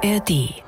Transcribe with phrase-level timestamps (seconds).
[0.00, 0.62] ARD.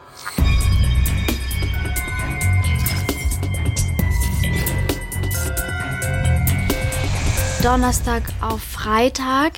[7.63, 9.53] Donnerstag auf Freitag.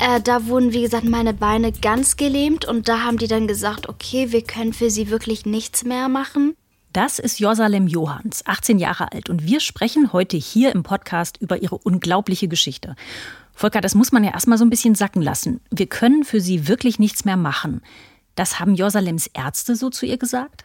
[0.00, 3.88] Äh, da wurden, wie gesagt, meine Beine ganz gelähmt und da haben die dann gesagt,
[3.88, 6.54] okay, wir können für sie wirklich nichts mehr machen.
[6.92, 11.62] Das ist Josalem Johans, 18 Jahre alt und wir sprechen heute hier im Podcast über
[11.62, 12.96] ihre unglaubliche Geschichte.
[13.54, 15.60] Volker, das muss man ja erstmal so ein bisschen sacken lassen.
[15.70, 17.80] Wir können für sie wirklich nichts mehr machen.
[18.36, 20.64] Das haben Josalems Ärzte so zu ihr gesagt?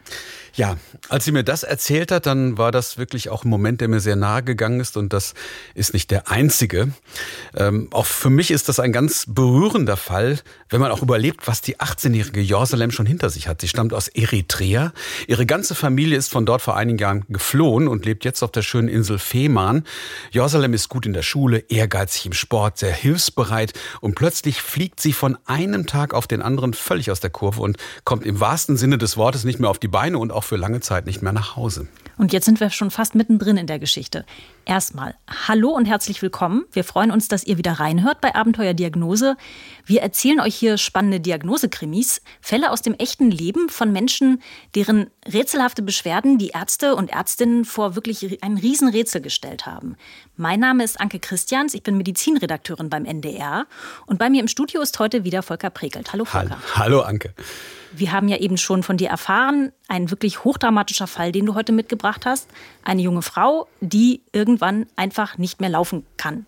[0.54, 0.76] Ja,
[1.08, 4.00] als sie mir das erzählt hat, dann war das wirklich auch ein Moment, der mir
[4.00, 5.32] sehr nahe gegangen ist und das
[5.74, 6.92] ist nicht der einzige.
[7.56, 11.62] Ähm, auch für mich ist das ein ganz berührender Fall, wenn man auch überlebt, was
[11.62, 13.62] die 18-jährige Josalem schon hinter sich hat.
[13.62, 14.92] Sie stammt aus Eritrea.
[15.26, 18.62] Ihre ganze Familie ist von dort vor einigen Jahren geflohen und lebt jetzt auf der
[18.62, 19.84] schönen Insel Fehmarn.
[20.30, 25.14] Josalem ist gut in der Schule, ehrgeizig im Sport, sehr hilfsbereit und plötzlich fliegt sie
[25.14, 28.98] von einem Tag auf den anderen völlig aus der Kurve und kommt im wahrsten Sinne
[28.98, 31.56] des Wortes nicht mehr auf die Beine und auch für lange Zeit nicht mehr nach
[31.56, 31.86] Hause.
[32.18, 34.24] Und jetzt sind wir schon fast mittendrin in der Geschichte.
[34.64, 35.16] Erstmal,
[35.48, 36.64] hallo und herzlich willkommen.
[36.70, 39.36] Wir freuen uns, dass ihr wieder reinhört bei Abenteuer Diagnose.
[39.86, 44.40] Wir erzählen euch hier spannende Diagnosekrimis, Fälle aus dem echten Leben von Menschen,
[44.76, 49.96] deren rätselhafte Beschwerden die Ärzte und Ärztinnen vor wirklich ein Riesenrätsel gestellt haben.
[50.36, 53.66] Mein Name ist Anke Christians, ich bin Medizinredakteurin beim NDR
[54.06, 56.12] und bei mir im Studio ist heute wieder Volker Prekelt.
[56.12, 56.50] Hallo Volker.
[56.76, 57.34] Hallo, hallo Anke.
[57.94, 61.72] Wir haben ja eben schon von dir erfahren, ein wirklich hochdramatischer Fall, den du heute
[61.72, 62.48] mitgebracht hast.
[62.82, 64.22] Eine junge Frau, die
[64.52, 66.46] irgendwann einfach nicht mehr laufen kann.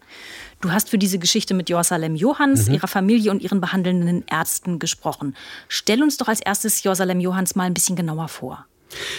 [0.60, 2.74] Du hast für diese Geschichte mit Jorsalem Johans, mhm.
[2.74, 5.34] ihrer Familie und ihren behandelnden Ärzten gesprochen.
[5.68, 8.66] Stell uns doch als erstes Jorsalem Johans mal ein bisschen genauer vor.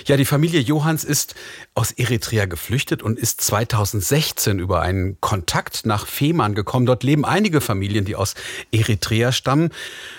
[0.05, 1.35] Ja, die Familie Johanns ist
[1.73, 6.85] aus Eritrea geflüchtet und ist 2016 über einen Kontakt nach Fehmarn gekommen.
[6.85, 8.35] Dort leben einige Familien, die aus
[8.71, 9.69] Eritrea stammen.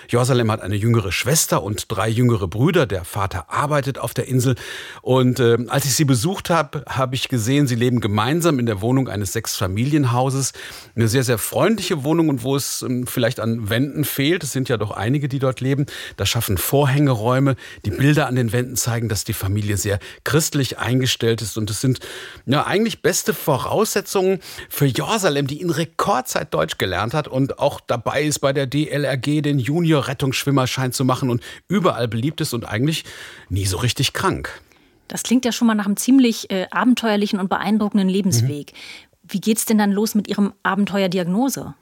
[0.09, 2.85] Jerusalem hat eine jüngere Schwester und drei jüngere Brüder.
[2.85, 4.55] Der Vater arbeitet auf der Insel.
[5.01, 8.81] Und äh, als ich sie besucht habe, habe ich gesehen, sie leben gemeinsam in der
[8.81, 10.53] Wohnung eines Sechsfamilienhauses.
[10.95, 14.43] Eine sehr, sehr freundliche Wohnung und wo es äh, vielleicht an Wänden fehlt.
[14.43, 15.87] Es sind ja doch einige, die dort leben.
[16.17, 17.55] Da schaffen Vorhängeräume.
[17.85, 19.46] Die Bilder an den Wänden zeigen, dass die Familie
[19.77, 21.57] sehr christlich eingestellt ist.
[21.57, 21.99] Und es sind
[22.45, 28.23] ja eigentlich beste Voraussetzungen für Jerusalem, die in Rekordzeit Deutsch gelernt hat und auch dabei
[28.23, 33.05] ist bei der DLRG den Junior-Rettungsschwimmerschein zu machen und überall beliebt ist und eigentlich
[33.49, 34.61] nie so richtig krank.
[35.07, 38.73] Das klingt ja schon mal nach einem ziemlich äh, abenteuerlichen und beeindruckenden Lebensweg.
[38.73, 39.06] Mhm.
[39.29, 41.73] Wie geht's denn dann los mit Ihrem Abenteuerdiagnose?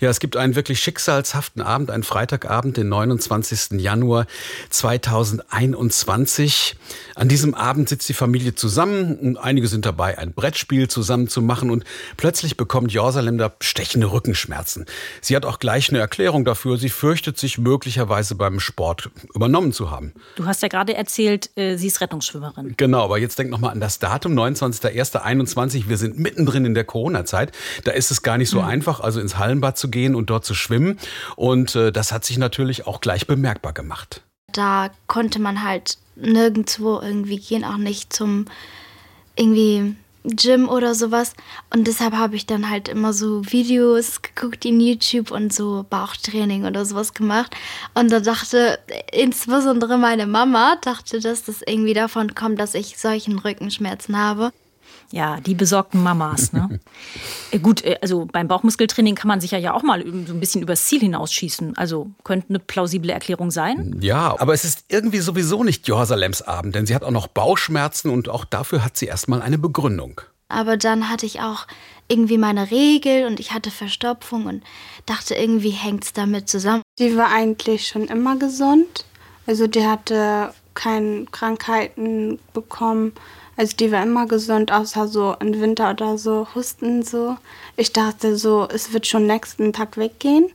[0.00, 3.80] Ja, es gibt einen wirklich schicksalshaften Abend, einen Freitagabend, den 29.
[3.80, 4.26] Januar
[4.70, 6.76] 2021.
[7.14, 11.42] An diesem Abend sitzt die Familie zusammen und einige sind dabei, ein Brettspiel zusammen zu
[11.42, 11.84] machen und
[12.16, 14.86] plötzlich bekommt Jorsalem da stechende Rückenschmerzen.
[15.20, 16.76] Sie hat auch gleich eine Erklärung dafür.
[16.76, 20.12] Sie fürchtet sich möglicherweise beim Sport übernommen zu haben.
[20.36, 22.74] Du hast ja gerade erzählt, äh, sie ist Rettungsschwimmerin.
[22.76, 25.88] Genau, aber jetzt denk noch mal an das Datum, 29.01.21.
[25.88, 27.52] Wir sind mittendrin in der Corona-Zeit.
[27.84, 28.68] Da ist es gar nicht so mhm.
[28.68, 30.98] einfach, also ins Hallenbad zu gehen und dort zu schwimmen.
[31.36, 34.22] Und äh, das hat sich natürlich auch gleich bemerkbar gemacht.
[34.52, 38.46] Da konnte man halt nirgendwo irgendwie gehen, auch nicht zum
[39.36, 41.34] irgendwie Gym oder sowas.
[41.72, 46.64] Und deshalb habe ich dann halt immer so Videos geguckt in YouTube und so Bauchtraining
[46.66, 47.54] oder sowas gemacht.
[47.94, 48.78] Und da dachte
[49.12, 54.52] insbesondere meine Mama, dachte, dass das irgendwie davon kommt, dass ich solchen Rückenschmerzen habe.
[55.12, 56.52] Ja, die besorgten Mamas.
[56.52, 56.80] Ne?
[57.52, 60.62] Äh, gut, äh, also beim Bauchmuskeltraining kann man sich ja auch mal so ein bisschen
[60.62, 61.76] übers Ziel hinausschießen.
[61.76, 63.96] Also könnte eine plausible Erklärung sein.
[64.00, 68.10] Ja, aber es ist irgendwie sowieso nicht Johasalems Abend, denn sie hat auch noch Bauchschmerzen
[68.10, 70.20] und auch dafür hat sie erstmal eine Begründung.
[70.48, 71.66] Aber dann hatte ich auch
[72.08, 74.62] irgendwie meine Regel und ich hatte Verstopfung und
[75.06, 76.82] dachte, irgendwie hängt es damit zusammen.
[76.98, 79.06] Die war eigentlich schon immer gesund.
[79.46, 83.12] Also die hatte keine Krankheiten bekommen.
[83.56, 87.36] Also die war immer gesund, außer so im Winter oder so Husten so.
[87.76, 90.50] Ich dachte so, es wird schon nächsten Tag weggehen.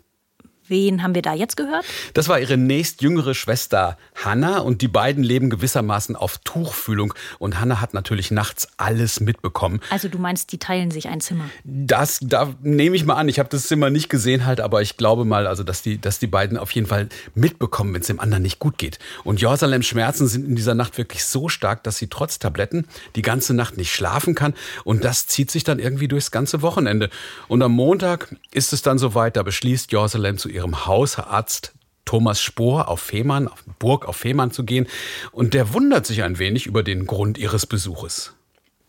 [0.68, 1.86] Wen haben wir da jetzt gehört?
[2.14, 7.82] Das war ihre nächstjüngere Schwester Hanna und die beiden leben gewissermaßen auf Tuchfühlung und Hanna
[7.82, 9.79] hat natürlich nachts alles mitbekommen.
[9.91, 11.50] Also du meinst, die teilen sich ein Zimmer?
[11.64, 13.29] Das da nehme ich mal an.
[13.29, 16.17] Ich habe das Zimmer nicht gesehen halt, aber ich glaube mal, also dass die, dass
[16.17, 18.97] die beiden auf jeden Fall mitbekommen, wenn es dem anderen nicht gut geht.
[19.23, 23.22] Und Jerusalem Schmerzen sind in dieser Nacht wirklich so stark, dass sie trotz Tabletten die
[23.22, 27.09] ganze Nacht nicht schlafen kann und das zieht sich dann irgendwie durchs ganze Wochenende.
[27.47, 31.73] Und am Montag ist es dann soweit, da beschließt Jerusalem zu ihrem Hausarzt
[32.05, 34.87] Thomas Spohr auf Fehmarn, auf Burg auf Fehmarn zu gehen.
[35.31, 38.34] Und der wundert sich ein wenig über den Grund ihres Besuches.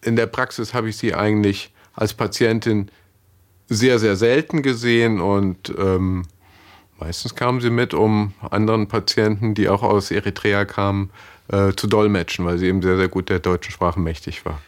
[0.02, 2.90] In der Praxis habe ich sie eigentlich als Patientin
[3.68, 6.24] sehr, sehr selten gesehen und ähm,
[6.98, 11.10] Meistens kamen sie mit, um anderen Patienten, die auch aus Eritrea kamen,
[11.48, 14.60] äh, zu dolmetschen, weil sie eben sehr, sehr gut der deutschen Sprache mächtig war.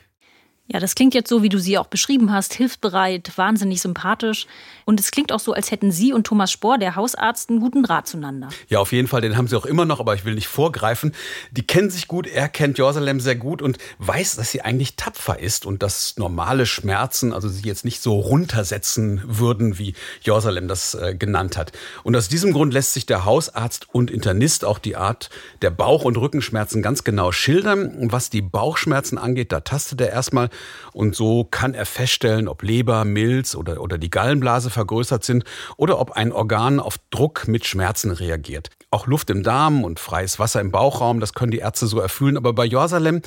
[0.71, 4.47] Ja, das klingt jetzt so, wie du sie auch beschrieben hast, hilfsbereit, wahnsinnig sympathisch.
[4.89, 7.83] Und es klingt auch so, als hätten Sie und Thomas Spohr, der Hausarzt, einen guten
[7.83, 8.49] Draht zueinander.
[8.69, 11.13] Ja, auf jeden Fall, den haben sie auch immer noch, aber ich will nicht vorgreifen.
[11.51, 15.41] Die kennen sich gut, er kennt Jerusalem sehr gut und weiß, dass sie eigentlich tapfer
[15.41, 19.93] ist und dass normale Schmerzen, also sie jetzt nicht so runtersetzen würden, wie
[20.23, 21.73] Jerusalem das äh, genannt hat.
[22.03, 25.29] Und aus diesem Grund lässt sich der Hausarzt und Internist auch die Art
[25.61, 27.89] der Bauch- und Rückenschmerzen ganz genau schildern.
[27.89, 30.49] Und was die Bauchschmerzen angeht, da tastet er erstmal
[30.95, 35.43] und so kann er feststellen, ob Leber, Milz oder, oder die Gallenblase vergrößert sind
[35.77, 38.71] oder ob ein Organ auf Druck mit Schmerzen reagiert.
[38.93, 42.37] Auch Luft im Darm und freies Wasser im Bauchraum, das können die Ärzte so erfüllen.
[42.37, 43.23] Aber bei Jorsalem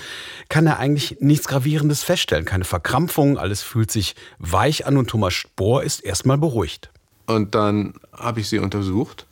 [0.47, 2.45] kann er eigentlich nichts Gravierendes feststellen.
[2.45, 6.89] Keine Verkrampfung, alles fühlt sich weich an und Thomas Spohr ist erstmal beruhigt.
[7.25, 9.27] Und dann habe ich sie untersucht,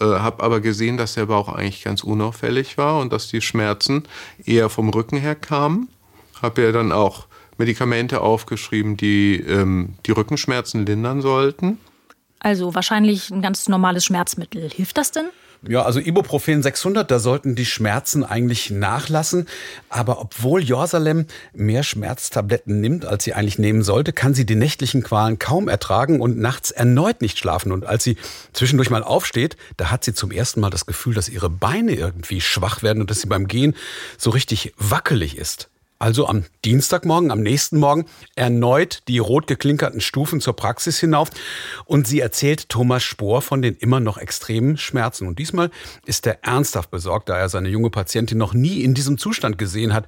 [0.00, 4.02] äh, habe aber gesehen, dass der Bauch eigentlich ganz unauffällig war und dass die Schmerzen
[4.44, 5.88] eher vom Rücken her kamen.
[6.42, 7.26] Habe ja dann auch
[7.60, 11.78] Medikamente aufgeschrieben, die ähm, die Rückenschmerzen lindern sollten.
[12.40, 14.70] Also wahrscheinlich ein ganz normales Schmerzmittel.
[14.70, 15.26] Hilft das denn?
[15.68, 19.46] Ja, also Ibuprofen 600, da sollten die Schmerzen eigentlich nachlassen.
[19.90, 25.02] Aber obwohl Jorsalem mehr Schmerztabletten nimmt, als sie eigentlich nehmen sollte, kann sie die nächtlichen
[25.02, 27.72] Qualen kaum ertragen und nachts erneut nicht schlafen.
[27.72, 28.16] Und als sie
[28.54, 32.40] zwischendurch mal aufsteht, da hat sie zum ersten Mal das Gefühl, dass ihre Beine irgendwie
[32.40, 33.76] schwach werden und dass sie beim Gehen
[34.16, 35.68] so richtig wackelig ist.
[36.00, 41.28] Also am Dienstagmorgen, am nächsten Morgen, erneut die rot geklinkerten Stufen zur Praxis hinauf
[41.84, 45.28] und sie erzählt Thomas Spohr von den immer noch extremen Schmerzen.
[45.28, 45.70] Und diesmal
[46.06, 49.92] ist er ernsthaft besorgt, da er seine junge Patientin noch nie in diesem Zustand gesehen
[49.92, 50.06] hat.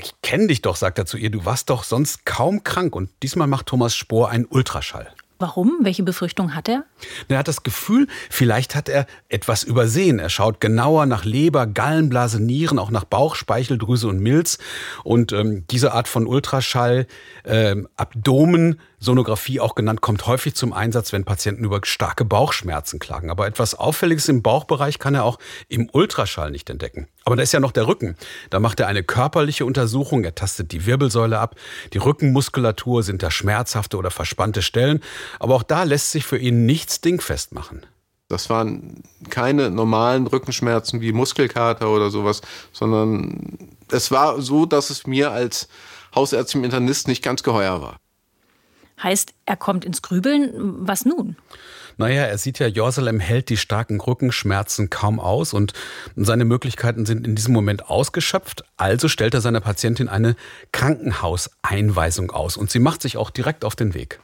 [0.00, 2.94] Ich kenne dich doch, sagt er zu ihr, du warst doch sonst kaum krank.
[2.94, 5.12] Und diesmal macht Thomas Spohr einen Ultraschall.
[5.44, 5.80] Warum?
[5.82, 6.84] Welche Befürchtung hat er?
[7.28, 10.18] Er hat das Gefühl, vielleicht hat er etwas übersehen.
[10.18, 14.56] Er schaut genauer nach Leber, Gallenblase, Nieren, auch nach Bauch, Speicheldrüse und Milz.
[15.02, 17.06] Und ähm, diese Art von Ultraschall,
[17.44, 23.30] ähm, Abdomen, Sonographie auch genannt, kommt häufig zum Einsatz, wenn Patienten über starke Bauchschmerzen klagen.
[23.30, 27.06] Aber etwas Auffälliges im Bauchbereich kann er auch im Ultraschall nicht entdecken.
[27.24, 28.16] Aber da ist ja noch der Rücken.
[28.50, 30.24] Da macht er eine körperliche Untersuchung.
[30.24, 31.54] Er tastet die Wirbelsäule ab.
[31.92, 35.00] Die Rückenmuskulatur sind da schmerzhafte oder verspannte Stellen.
[35.38, 37.82] Aber auch da lässt sich für ihn nichts dingfest machen.
[38.28, 42.40] Das waren keine normalen Rückenschmerzen wie Muskelkater oder sowas,
[42.72, 45.68] sondern es war so, dass es mir als
[46.14, 47.96] Hausärztin Internist nicht ganz geheuer war.
[49.02, 50.52] Heißt, er kommt ins Grübeln.
[50.86, 51.36] Was nun?
[51.96, 55.72] Naja, er sieht ja, Jerusalem hält die starken Rückenschmerzen kaum aus und
[56.16, 58.64] seine Möglichkeiten sind in diesem Moment ausgeschöpft.
[58.76, 60.36] Also stellt er seiner Patientin eine
[60.72, 64.20] Krankenhauseinweisung aus und sie macht sich auch direkt auf den Weg.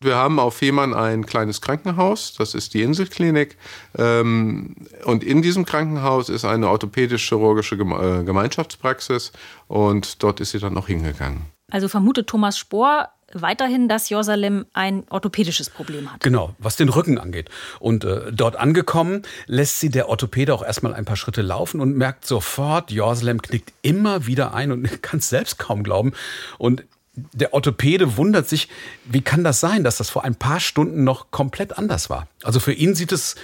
[0.00, 3.56] Wir haben auf Fehmarn ein kleines Krankenhaus, das ist die Inselklinik.
[3.96, 4.74] Ähm,
[5.04, 9.32] und in diesem Krankenhaus ist eine orthopädisch-chirurgische äh, Gemeinschaftspraxis
[9.68, 11.42] und dort ist sie dann auch hingegangen.
[11.70, 16.20] Also vermutet Thomas Spohr, weiterhin, dass Jerusalem ein orthopädisches Problem hat.
[16.20, 17.48] Genau, was den Rücken angeht.
[17.80, 21.96] Und äh, dort angekommen, lässt sie der Orthopäde auch erstmal ein paar Schritte laufen und
[21.96, 26.12] merkt sofort, Jerusalem knickt immer wieder ein und kann es selbst kaum glauben.
[26.58, 26.84] Und
[27.14, 28.68] der Orthopäde wundert sich,
[29.04, 32.26] wie kann das sein, dass das vor ein paar Stunden noch komplett anders war.
[32.42, 33.36] Also für ihn sieht es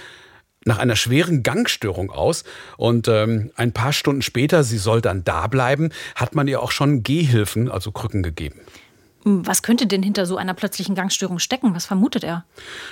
[0.65, 2.43] nach einer schweren Gangstörung aus.
[2.77, 6.71] Und ähm, ein paar Stunden später, sie soll dann da bleiben, hat man ihr auch
[6.71, 8.61] schon Gehhilfen, also Krücken gegeben.
[9.25, 11.75] Was könnte denn hinter so einer plötzlichen Gangstörung stecken?
[11.75, 12.45] Was vermutet er?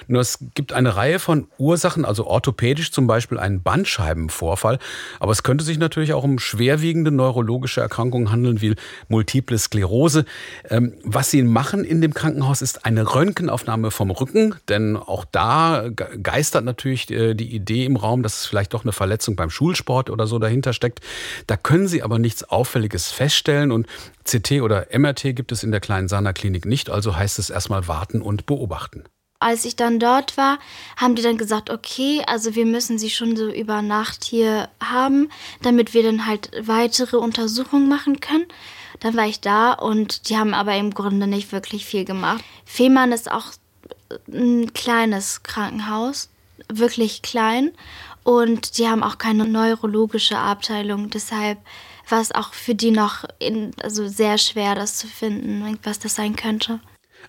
[0.07, 4.79] Nur es gibt eine Reihe von Ursachen, also orthopädisch zum Beispiel einen Bandscheibenvorfall.
[5.21, 8.75] Aber es könnte sich natürlich auch um schwerwiegende neurologische Erkrankungen handeln, wie
[9.07, 10.25] multiple Sklerose.
[10.69, 15.89] Ähm, was sie machen in dem Krankenhaus ist eine Röntgenaufnahme vom Rücken, denn auch da
[16.21, 20.09] geistert natürlich äh, die Idee im Raum, dass es vielleicht doch eine Verletzung beim Schulsport
[20.09, 20.99] oder so dahinter steckt.
[21.47, 23.87] Da können sie aber nichts Auffälliges feststellen und
[24.27, 27.87] CT oder MRT gibt es in der kleinen Sana Klinik nicht, also heißt es erstmal
[27.87, 29.03] warten und beobachten.
[29.39, 30.57] Als ich dann dort war,
[30.95, 35.29] haben die dann gesagt, okay, also wir müssen sie schon so über Nacht hier haben,
[35.61, 38.47] damit wir dann halt weitere Untersuchungen machen können.
[38.99, 42.43] Dann war ich da und die haben aber im Grunde nicht wirklich viel gemacht.
[42.65, 43.51] Fehmarn ist auch
[44.27, 46.29] ein kleines Krankenhaus,
[46.71, 47.71] wirklich klein.
[48.27, 51.09] Und die haben auch keine neurologische Abteilung.
[51.09, 51.59] Deshalb
[52.09, 56.15] war es auch für die noch in, also sehr schwer, das zu finden, was das
[56.15, 56.81] sein könnte.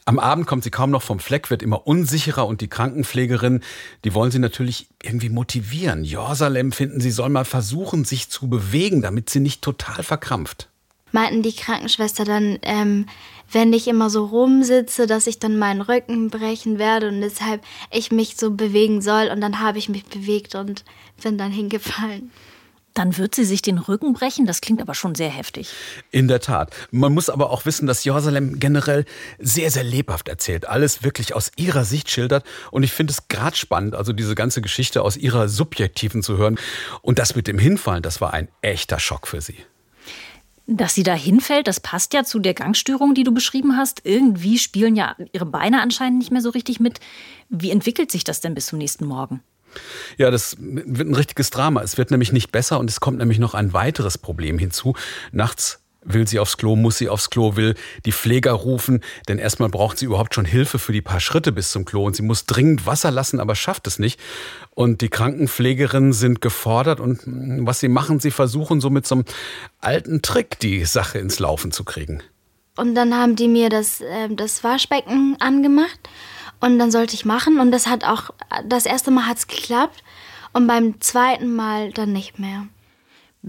[0.06, 3.62] Am Abend kommt sie kaum noch vom Fleck, wird immer unsicherer und die Krankenpflegerin,
[4.04, 6.02] die wollen sie natürlich irgendwie motivieren.
[6.02, 10.68] Jorsalem finden, sie soll mal versuchen, sich zu bewegen, damit sie nicht total verkrampft.
[11.12, 13.06] meinten die Krankenschwester dann, ähm,
[13.50, 18.12] wenn ich immer so rumsitze, dass ich dann meinen Rücken brechen werde und deshalb ich
[18.12, 19.28] mich so bewegen soll.
[19.28, 20.84] Und dann habe ich mich bewegt und
[21.22, 22.30] bin dann hingefallen.
[22.94, 24.44] Dann wird sie sich den Rücken brechen.
[24.44, 25.70] Das klingt aber schon sehr heftig.
[26.10, 26.74] In der Tat.
[26.90, 29.04] Man muss aber auch wissen, dass Jerusalem generell
[29.38, 30.66] sehr, sehr lebhaft erzählt.
[30.66, 32.44] Alles wirklich aus ihrer Sicht schildert.
[32.72, 36.58] Und ich finde es gerade spannend, also diese ganze Geschichte aus ihrer subjektiven zu hören.
[37.00, 39.58] Und das mit dem Hinfallen, das war ein echter Schock für sie.
[40.70, 44.02] Dass sie da hinfällt, das passt ja zu der Gangstörung, die du beschrieben hast.
[44.04, 47.00] Irgendwie spielen ja ihre Beine anscheinend nicht mehr so richtig mit.
[47.48, 49.40] Wie entwickelt sich das denn bis zum nächsten Morgen?
[50.18, 51.80] Ja, das wird ein richtiges Drama.
[51.80, 54.94] Es wird nämlich nicht besser und es kommt nämlich noch ein weiteres Problem hinzu.
[55.32, 59.68] Nachts will sie aufs Klo, muss sie aufs Klo, will die Pfleger rufen, denn erstmal
[59.68, 62.46] braucht sie überhaupt schon Hilfe für die paar Schritte bis zum Klo und sie muss
[62.46, 64.20] dringend Wasser lassen, aber schafft es nicht.
[64.78, 69.24] Und die Krankenpflegerinnen sind gefordert und was sie machen, sie versuchen so mit so einem
[69.80, 72.22] alten Trick die Sache ins Laufen zu kriegen.
[72.76, 75.98] Und dann haben die mir das, äh, das Waschbecken angemacht
[76.60, 78.30] und dann sollte ich machen und das hat auch,
[78.68, 80.04] das erste Mal hat es geklappt
[80.52, 82.68] und beim zweiten Mal dann nicht mehr.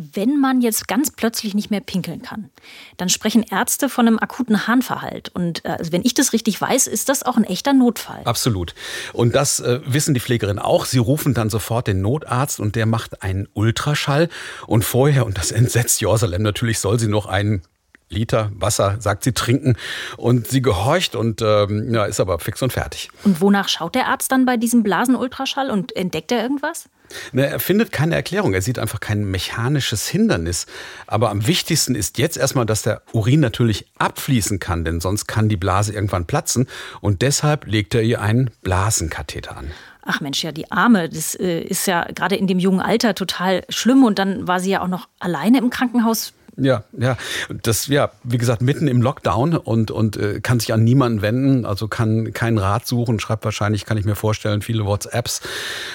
[0.02, 2.50] Wenn man jetzt ganz plötzlich nicht mehr pinkeln kann,
[2.96, 5.28] dann sprechen Ärzte von einem akuten Harnverhalt.
[5.30, 8.22] Und äh, also wenn ich das richtig weiß, ist das auch ein echter Notfall.
[8.24, 8.76] Absolut.
[9.12, 10.86] Und das äh, wissen die Pflegerinnen auch.
[10.86, 14.30] Sie rufen dann sofort den Notarzt und der macht einen Ultraschall.
[14.68, 17.64] Und vorher, und das entsetzt Jerusalem natürlich, soll sie noch einen
[18.08, 19.76] Liter Wasser, sagt sie, trinken.
[20.16, 23.10] Und sie gehorcht und ähm, ja, ist aber fix und fertig.
[23.24, 26.90] Und wonach schaut der Arzt dann bei diesem Blasenultraschall und entdeckt er irgendwas?
[27.34, 28.54] Er findet keine Erklärung.
[28.54, 30.66] Er sieht einfach kein mechanisches Hindernis.
[31.08, 35.50] Aber am wichtigsten ist jetzt erstmal, dass der Urin natürlich abfließen kann, denn sonst kann
[35.50, 36.68] die Blase irgendwann platzen.
[37.02, 39.72] Und deshalb legt er ihr einen Blasenkatheter an.
[40.02, 43.64] Ach Mensch, ja, die Arme, das äh, ist ja gerade in dem jungen Alter total
[43.70, 44.04] schlimm.
[44.04, 46.34] Und dann war sie ja auch noch alleine im Krankenhaus.
[46.58, 47.18] Ja, ja.
[47.64, 51.66] Das, ja, wie gesagt, mitten im Lockdown und, und äh, kann sich an niemanden wenden,
[51.66, 55.42] also kann keinen Rat suchen, schreibt wahrscheinlich, kann ich mir vorstellen, viele WhatsApps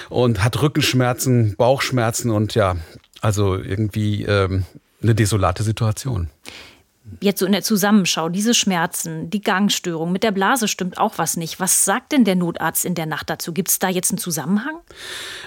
[0.09, 2.75] und hat Rückenschmerzen, Bauchschmerzen und ja,
[3.21, 4.65] also irgendwie ähm,
[5.01, 6.29] eine desolate Situation
[7.21, 11.37] jetzt so in der Zusammenschau, diese Schmerzen, die Gangstörung, mit der Blase stimmt auch was
[11.37, 11.59] nicht.
[11.59, 13.53] Was sagt denn der Notarzt in der Nacht dazu?
[13.53, 14.75] Gibt es da jetzt einen Zusammenhang?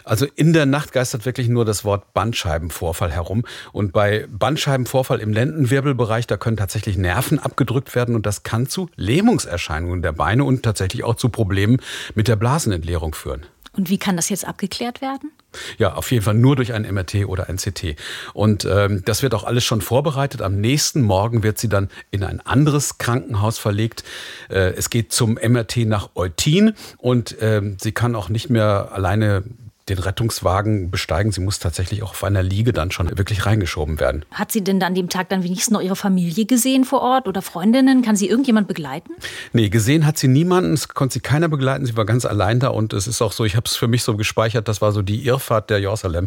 [0.05, 3.45] Also in der Nacht geistert wirklich nur das Wort Bandscheibenvorfall herum.
[3.73, 8.89] Und bei Bandscheibenvorfall im Lendenwirbelbereich, da können tatsächlich Nerven abgedrückt werden und das kann zu
[8.97, 11.79] Lähmungserscheinungen der Beine und tatsächlich auch zu Problemen
[12.15, 13.47] mit der Blasenentleerung führen.
[13.79, 15.31] Und wie kann das jetzt abgeklärt werden?
[15.79, 17.95] Ja, auf jeden Fall nur durch ein MRT oder ein CT.
[18.35, 20.43] Und ähm, das wird auch alles schon vorbereitet.
[20.43, 24.03] Am nächsten Morgen wird sie dann in ein anderes Krankenhaus verlegt.
[24.51, 29.45] Äh, es geht zum MRT nach Eutin und ähm, sie kann auch nicht mehr alleine
[29.89, 31.33] den Rettungswagen besteigen.
[31.33, 34.25] Sie muss tatsächlich auch auf einer Liege dann schon wirklich reingeschoben werden.
[34.33, 37.43] Hat sie denn an dem Tag dann wenigstens noch ihre Familie gesehen vor Ort oder
[37.43, 38.03] Freundinnen?
[38.03, 39.13] Kann sie irgendjemand begleiten?
[39.53, 40.75] Nee, gesehen hat sie niemanden.
[40.75, 41.87] Es konnte sie keiner begleiten.
[41.87, 44.03] Sie war ganz allein da und es ist auch so, ich habe es für mich
[44.03, 46.27] so gespeichert, das war so die Irrfahrt der Jerusalem,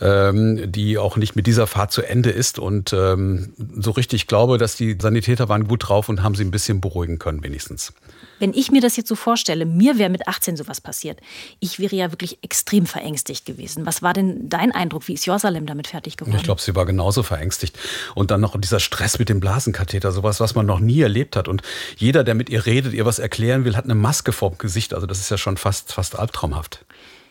[0.00, 2.58] ähm, die auch nicht mit dieser Fahrt zu Ende ist.
[2.58, 6.50] Und ähm, so richtig glaube, dass die Sanitäter waren gut drauf und haben sie ein
[6.50, 7.92] bisschen beruhigen können wenigstens.
[8.38, 11.20] Wenn ich mir das jetzt so vorstelle, mir wäre mit 18 sowas passiert,
[11.60, 13.84] ich wäre ja wirklich extrem verängstigt gewesen.
[13.86, 15.08] Was war denn dein Eindruck?
[15.08, 16.36] Wie ist Jerusalem damit fertig geworden?
[16.36, 17.78] Ich glaube, sie war genauso verängstigt.
[18.14, 21.48] Und dann noch dieser Stress mit dem Blasenkatheter, sowas, was man noch nie erlebt hat.
[21.48, 21.62] Und
[21.96, 24.94] jeder, der mit ihr redet, ihr was erklären will, hat eine Maske vorm Gesicht.
[24.94, 26.84] Also das ist ja schon fast, fast albtraumhaft.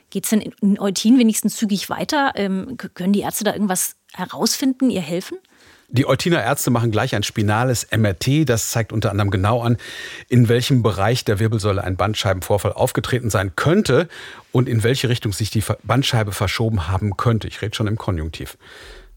[0.09, 2.33] Geht es denn in Eutin wenigstens zügig weiter?
[2.35, 5.37] Ähm, können die Ärzte da irgendwas herausfinden, ihr helfen?
[5.93, 8.47] Die Eutiner Ärzte machen gleich ein spinales MRT.
[8.47, 9.75] Das zeigt unter anderem genau an,
[10.29, 14.07] in welchem Bereich der Wirbelsäule ein Bandscheibenvorfall aufgetreten sein könnte
[14.53, 17.49] und in welche Richtung sich die Bandscheibe verschoben haben könnte.
[17.49, 18.57] Ich rede schon im Konjunktiv.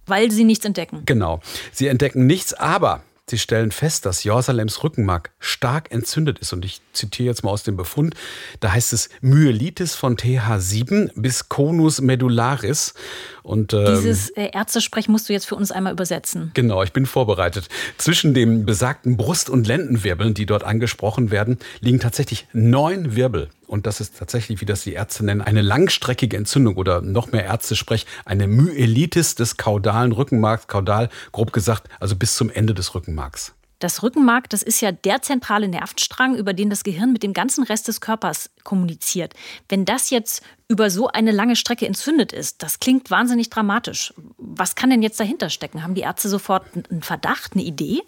[0.07, 1.03] Weil sie nichts entdecken.
[1.07, 1.41] Genau.
[1.71, 6.53] Sie entdecken nichts, aber Sie stellen fest, dass Jersalems Rückenmark stark entzündet ist.
[6.53, 8.15] Und ich zitiere jetzt mal aus dem Befund.
[8.61, 12.95] Da heißt es Myelitis von TH7 bis Conus medullaris.
[13.43, 16.51] Und, ähm, Dieses äh, Ärztesprech musst du jetzt für uns einmal übersetzen.
[16.55, 17.69] Genau, ich bin vorbereitet.
[17.99, 23.51] Zwischen dem besagten Brust- und Lendenwirbeln, die dort angesprochen werden, liegen tatsächlich neun Wirbel.
[23.67, 27.45] Und das ist tatsächlich, wie das die Ärzte nennen, eine langstreckige Entzündung oder noch mehr
[27.45, 32.95] Ärzte sprechen, eine Myelitis des kaudalen Rückenmarks, kaudal grob gesagt, also bis zum Ende des
[32.95, 33.55] Rückenmarks.
[33.79, 37.65] Das Rückenmark, das ist ja der zentrale Nervenstrang, über den das Gehirn mit dem ganzen
[37.65, 39.35] Rest des Körpers kommuniziert.
[39.69, 44.15] Wenn das jetzt über so eine lange Strecke entzündet ist, das klingt wahnsinnig dramatisch.
[44.39, 45.83] Was kann denn jetzt dahinter stecken?
[45.83, 48.03] Haben die Ärzte sofort einen Verdacht, eine Idee?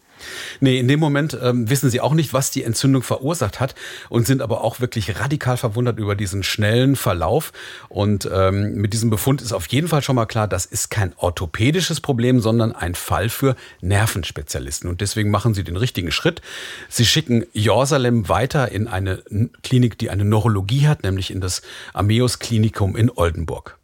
[0.61, 3.75] Nee, in dem Moment ähm, wissen sie auch nicht, was die Entzündung verursacht hat
[4.09, 7.53] und sind aber auch wirklich radikal verwundert über diesen schnellen Verlauf.
[7.89, 11.13] Und ähm, mit diesem Befund ist auf jeden Fall schon mal klar, das ist kein
[11.17, 14.89] orthopädisches Problem, sondern ein Fall für Nervenspezialisten.
[14.89, 16.41] Und deswegen machen sie den richtigen Schritt.
[16.89, 19.23] Sie schicken Jorsalem weiter in eine
[19.63, 23.79] Klinik, die eine Neurologie hat, nämlich in das Ameus Klinikum in Oldenburg.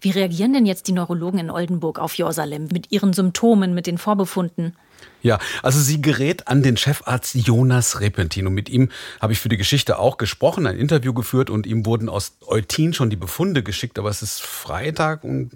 [0.00, 3.98] Wie reagieren denn jetzt die Neurologen in Oldenburg auf Jorsalem mit ihren Symptomen, mit den
[3.98, 4.76] Vorbefunden?
[5.22, 8.90] Ja, also sie gerät an den Chefarzt Jonas Repentin und mit ihm
[9.22, 12.92] habe ich für die Geschichte auch gesprochen, ein Interview geführt und ihm wurden aus Eutin
[12.92, 15.50] schon die Befunde geschickt, aber es ist Freitag und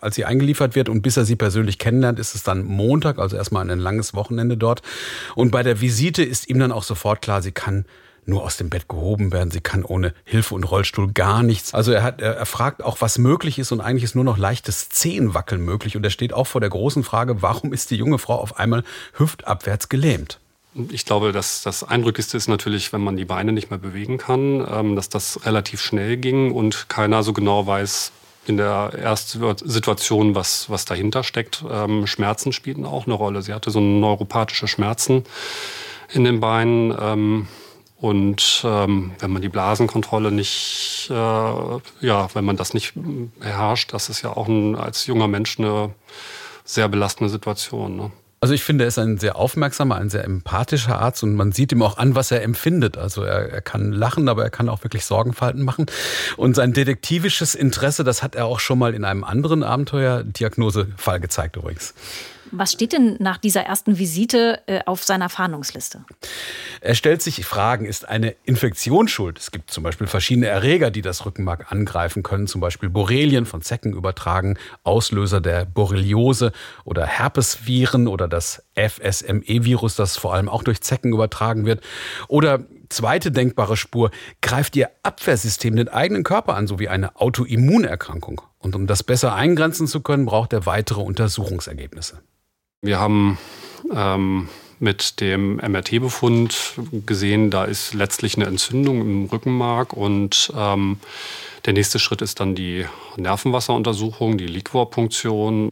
[0.00, 3.36] als sie eingeliefert wird und bis er sie persönlich kennenlernt, ist es dann Montag, also
[3.36, 4.80] erstmal ein langes Wochenende dort.
[5.34, 7.84] Und bei der Visite ist ihm dann auch sofort klar, sie kann
[8.30, 9.50] nur aus dem Bett gehoben werden.
[9.50, 11.74] Sie kann ohne Hilfe und Rollstuhl gar nichts.
[11.74, 14.88] Also er, hat, er, fragt auch, was möglich ist und eigentlich ist nur noch leichtes
[14.88, 15.96] Zehenwackeln möglich.
[15.96, 18.84] Und er steht auch vor der großen Frage, warum ist die junge Frau auf einmal
[19.18, 20.40] hüftabwärts gelähmt?
[20.90, 24.66] Ich glaube, dass das Eindrücklichste ist natürlich, wenn man die Beine nicht mehr bewegen kann,
[24.70, 28.12] ähm, dass das relativ schnell ging und keiner so genau weiß,
[28.46, 31.64] in der ersten Situation, was, was dahinter steckt.
[31.70, 33.42] Ähm, Schmerzen spielten auch eine Rolle.
[33.42, 35.24] Sie hatte so neuropathische Schmerzen
[36.12, 36.94] in den Beinen.
[36.98, 37.48] Ähm,
[38.00, 42.94] und ähm, wenn man die Blasenkontrolle nicht, äh, ja, wenn man das nicht
[43.38, 45.90] beherrscht, das ist ja auch ein, als junger Mensch eine
[46.64, 47.96] sehr belastende Situation.
[47.96, 48.10] Ne?
[48.42, 51.72] Also ich finde, er ist ein sehr aufmerksamer, ein sehr empathischer Arzt und man sieht
[51.72, 52.96] ihm auch an, was er empfindet.
[52.96, 55.84] Also er, er kann lachen, aber er kann auch wirklich Sorgenfalten machen.
[56.38, 61.56] Und sein detektivisches Interesse, das hat er auch schon mal in einem anderen Abenteuerdiagnosefall gezeigt
[61.56, 61.92] übrigens.
[62.52, 66.04] Was steht denn nach dieser ersten Visite äh, auf seiner Fahndungsliste?
[66.80, 69.38] Er stellt sich Fragen, ist eine Infektion schuld?
[69.38, 73.62] Es gibt zum Beispiel verschiedene Erreger, die das Rückenmark angreifen können, zum Beispiel Borrelien von
[73.62, 76.52] Zecken übertragen, Auslöser der Borreliose
[76.84, 81.82] oder Herpesviren oder das FSME-Virus, das vor allem auch durch Zecken übertragen wird.
[82.28, 84.10] Oder zweite denkbare Spur,
[84.42, 88.42] greift Ihr Abwehrsystem den eigenen Körper an, sowie eine Autoimmunerkrankung.
[88.58, 92.20] Und um das besser eingrenzen zu können, braucht er weitere Untersuchungsergebnisse.
[92.82, 93.36] Wir haben
[93.92, 100.98] ähm, mit dem MRT-Befund gesehen, da ist letztlich eine Entzündung im Rückenmark und ähm,
[101.66, 102.86] der nächste Schritt ist dann die
[103.18, 105.68] Nervenwasseruntersuchung, die Liquorpunktion.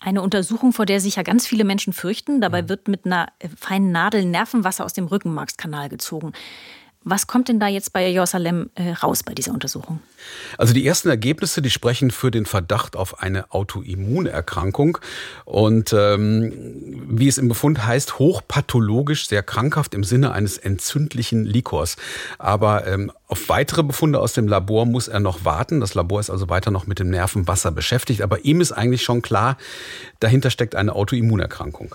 [0.00, 2.40] Eine Untersuchung, vor der sich ja ganz viele Menschen fürchten.
[2.40, 2.68] Dabei mhm.
[2.70, 6.32] wird mit einer feinen Nadel Nervenwasser aus dem Rückenmarkskanal gezogen.
[7.04, 10.00] Was kommt denn da jetzt bei Jerusalem äh, raus bei dieser Untersuchung?
[10.58, 14.98] Also die ersten Ergebnisse, die sprechen für den Verdacht auf eine Autoimmunerkrankung
[15.44, 21.96] und ähm, wie es im Befund heißt, hochpathologisch, sehr krankhaft im Sinne eines entzündlichen Likors.
[22.38, 25.80] Aber ähm, auf weitere Befunde aus dem Labor muss er noch warten.
[25.80, 28.22] Das Labor ist also weiter noch mit dem Nervenwasser beschäftigt.
[28.22, 29.56] Aber ihm ist eigentlich schon klar,
[30.18, 31.94] dahinter steckt eine Autoimmunerkrankung.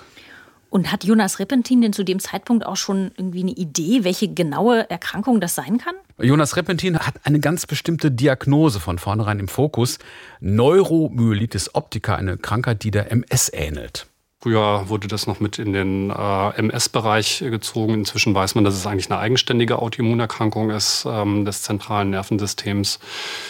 [0.73, 4.89] Und hat Jonas Repentin denn zu dem Zeitpunkt auch schon irgendwie eine Idee, welche genaue
[4.89, 5.93] Erkrankung das sein kann?
[6.17, 9.99] Jonas Repentin hat eine ganz bestimmte Diagnose von vornherein im Fokus.
[10.39, 14.07] Neuromyelitis optica, eine Krankheit, die der MS ähnelt.
[14.41, 17.93] Früher wurde das noch mit in den äh, MS-Bereich gezogen.
[17.93, 22.97] Inzwischen weiß man, dass es eigentlich eine eigenständige Autoimmunerkrankung ist ähm, des zentralen Nervensystems.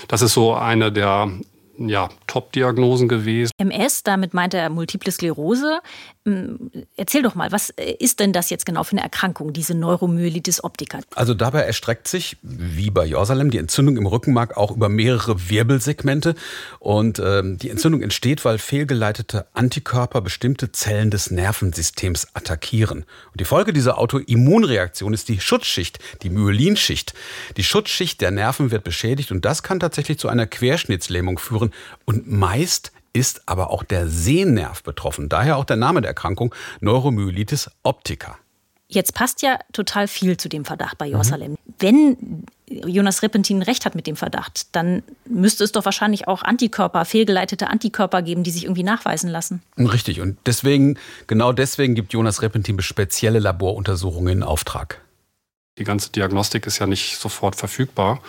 [0.10, 1.32] Das ist so eine der
[1.78, 3.52] ja, Top-Diagnosen gewesen.
[3.58, 5.80] MS, damit meint er Multiple Sklerose.
[6.26, 10.64] Hm, erzähl doch mal, was ist denn das jetzt genau für eine Erkrankung, diese Neuromyelitis
[10.64, 11.00] optica?
[11.16, 16.36] Also dabei erstreckt sich, wie bei Jorsalem, die Entzündung im Rückenmark auch über mehrere Wirbelsegmente.
[16.80, 23.00] Und ähm, die Entzündung entsteht, weil fehlgeleitete Antikörper bestimmte Zellen des Nervensystems attackieren.
[23.32, 27.14] Und die Folge dieser Autoimmunreaktion ist die Schutzschicht, die Myelinschicht.
[27.58, 31.63] Die Schutzschicht der Nerven wird beschädigt und das kann tatsächlich zu einer Querschnittslähmung führen
[32.06, 35.30] und meist ist aber auch der Sehnerv betroffen.
[35.30, 38.38] Daher auch der Name der Erkrankung Neuromyelitis optica.
[38.90, 41.52] Jetzt passt ja total viel zu dem Verdacht bei Jerusalem.
[41.52, 41.58] Mhm.
[41.80, 47.06] Wenn Jonas Repentin recht hat mit dem Verdacht, dann müsste es doch wahrscheinlich auch Antikörper,
[47.06, 49.62] fehlgeleitete Antikörper geben, die sich irgendwie nachweisen lassen.
[49.78, 50.22] Richtig.
[50.22, 50.98] Und deswegen,
[51.28, 55.02] genau deswegen gibt Jonas Repentin spezielle Laboruntersuchungen in Auftrag.
[55.80, 58.22] Die ganze Diagnostik ist ja nicht sofort verfügbar.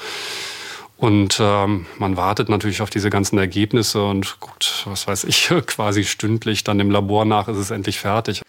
[1.05, 6.03] Und ähm, man wartet natürlich auf diese ganzen Ergebnisse und guckt, was weiß ich, quasi
[6.03, 8.41] stündlich dann im Labor nach, ist es endlich fertig.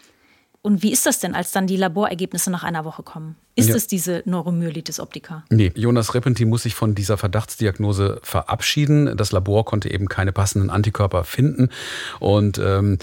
[0.61, 3.35] Und wie ist das denn, als dann die Laborergebnisse nach einer Woche kommen?
[3.55, 3.75] Ist ja.
[3.75, 5.43] es diese Neuromyelitis optica?
[5.49, 9.17] Nee, Jonas Repentin muss sich von dieser Verdachtsdiagnose verabschieden.
[9.17, 11.67] Das Labor konnte eben keine passenden Antikörper finden.
[12.21, 12.99] Und ähm,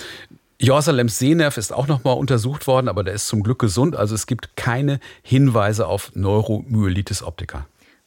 [0.61, 3.97] Jorsalems Sehnerv ist auch nochmal untersucht worden, aber der ist zum Glück gesund.
[3.97, 7.67] Also es gibt keine Hinweise auf Neuromyelitis optica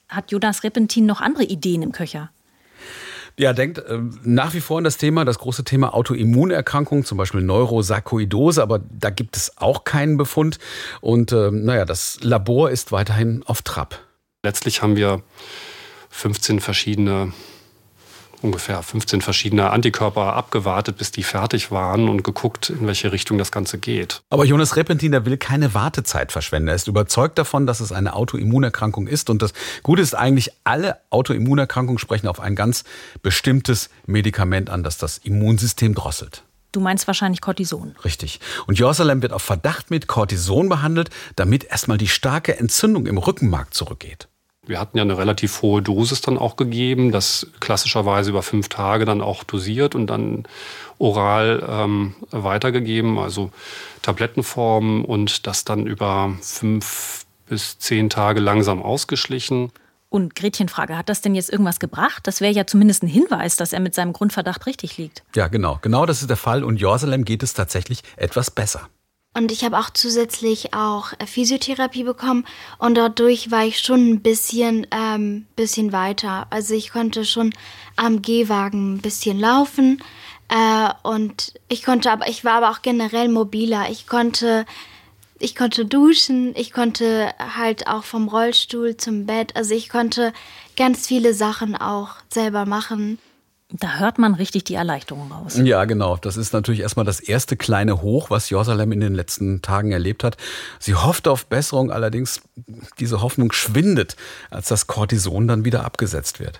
[0.10, 2.32] hat Jonas Repentin noch andere Ideen im Köcher?
[3.38, 7.41] Ja, denkt äh, nach wie vor an das Thema, das große Thema Autoimmunerkrankungen, zum Beispiel
[7.41, 10.58] Neurosarkoidose, aber da gibt es auch keinen Befund.
[11.02, 14.00] Und äh, naja, das Labor ist weiterhin auf Trab.
[14.44, 15.22] Letztlich haben wir
[16.12, 17.34] 15 verschiedene
[18.45, 23.51] ungefähr 15 verschiedene Antikörper abgewartet, bis die fertig waren und geguckt, in welche Richtung das
[23.51, 24.21] Ganze geht.
[24.29, 26.69] Aber Jonas Repentin, der will keine Wartezeit verschwenden.
[26.69, 29.29] Er ist überzeugt davon, dass es eine Autoimmunerkrankung ist.
[29.29, 29.53] Und das
[29.84, 32.84] Gute ist eigentlich, alle Autoimmunerkrankungen sprechen auf ein ganz
[33.21, 36.43] bestimmtes Medikament an, das das Immunsystem drosselt.
[36.71, 37.95] Du meinst wahrscheinlich Cortison.
[38.03, 38.41] Richtig.
[38.67, 43.73] Und Jorsalem wird auf Verdacht mit Cortison behandelt, damit erstmal die starke Entzündung im Rückenmark
[43.73, 44.27] zurückgeht.
[44.67, 49.06] Wir hatten ja eine relativ hohe Dosis dann auch gegeben, das klassischerweise über fünf Tage
[49.06, 50.43] dann auch dosiert und dann
[50.97, 53.51] oral ähm, weitergegeben, also
[54.01, 59.71] Tablettenform und das dann über fünf bis zehn Tage langsam ausgeschlichen.
[60.10, 62.25] Und Gretchenfrage, hat das denn jetzt irgendwas gebracht?
[62.25, 65.23] Das wäre ja zumindest ein Hinweis, dass er mit seinem Grundverdacht richtig liegt.
[65.36, 65.80] Ja, genau.
[65.82, 66.63] Genau das ist der Fall.
[66.63, 68.88] Und Jorsalem geht es tatsächlich etwas besser.
[69.36, 72.45] Und ich habe auch zusätzlich auch äh, Physiotherapie bekommen
[72.78, 76.48] und dadurch war ich schon ein bisschen, ähm, bisschen weiter.
[76.52, 77.54] Also ich konnte schon
[77.98, 80.02] am Gehwagen ein bisschen laufen
[80.48, 83.89] äh, und ich konnte aber, ich war aber auch generell mobiler.
[83.89, 84.65] Ich konnte,
[85.38, 89.54] ich konnte duschen, ich konnte halt auch vom Rollstuhl zum Bett.
[89.58, 90.32] Also ich konnte
[90.78, 93.19] ganz viele Sachen auch selber machen.
[93.71, 95.60] Da hört man richtig die Erleichterung raus.
[95.62, 96.17] Ja, genau.
[96.17, 100.23] Das ist natürlich erstmal das erste kleine Hoch, was Jerusalem in den letzten Tagen erlebt
[100.23, 100.38] hat.
[100.80, 102.41] Sie hofft auf Besserung, allerdings
[102.99, 104.15] diese Hoffnung schwindet,
[104.51, 106.60] als das Cortison dann wieder abgesetzt wird.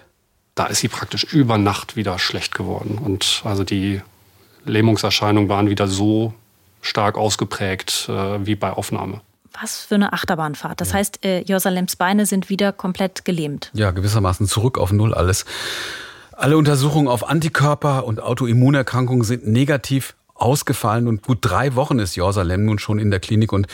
[0.56, 2.98] Da ist sie praktisch über Nacht wieder schlecht geworden.
[2.98, 4.02] Und also die
[4.66, 6.34] Lähmungserscheinungen waren wieder so
[6.82, 9.22] stark ausgeprägt äh, wie bei Aufnahme.
[9.62, 10.82] Was für eine Achterbahnfahrt.
[10.82, 13.70] Das heißt, äh, Josalems Beine sind wieder komplett gelähmt.
[13.74, 15.46] Ja, gewissermaßen zurück auf Null alles.
[16.38, 22.66] Alle Untersuchungen auf Antikörper und Autoimmunerkrankungen sind negativ ausgefallen und gut drei Wochen ist Jorsalem
[22.66, 23.68] nun schon in der Klinik und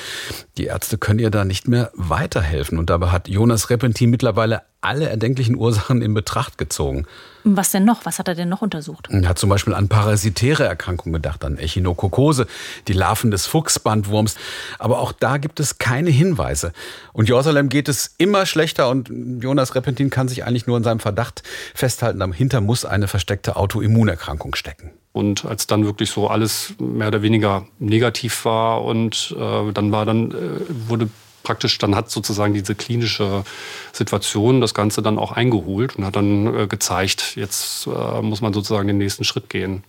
[0.57, 2.77] die Ärzte können ihr da nicht mehr weiterhelfen.
[2.77, 7.05] Und dabei hat Jonas Repentin mittlerweile alle erdenklichen Ursachen in Betracht gezogen.
[7.43, 8.05] Was denn noch?
[8.05, 9.07] Was hat er denn noch untersucht?
[9.09, 12.45] Er hat zum Beispiel an parasitäre Erkrankungen gedacht, an Echinokokose,
[12.87, 14.35] die Larven des Fuchsbandwurms.
[14.79, 16.73] Aber auch da gibt es keine Hinweise.
[17.13, 19.09] Und Jerusalem geht es immer schlechter und
[19.41, 24.55] Jonas Repentin kann sich eigentlich nur in seinem Verdacht festhalten, dahinter muss eine versteckte Autoimmunerkrankung
[24.55, 24.91] stecken.
[25.13, 30.05] Und als dann wirklich so alles mehr oder weniger negativ war und äh, dann war
[30.05, 30.35] dann, äh,
[30.87, 31.09] wurde
[31.43, 33.43] praktisch, dann hat sozusagen diese klinische
[33.93, 38.53] Situation das Ganze dann auch eingeholt und hat dann äh, gezeigt, jetzt äh, muss man
[38.53, 39.83] sozusagen den nächsten Schritt gehen.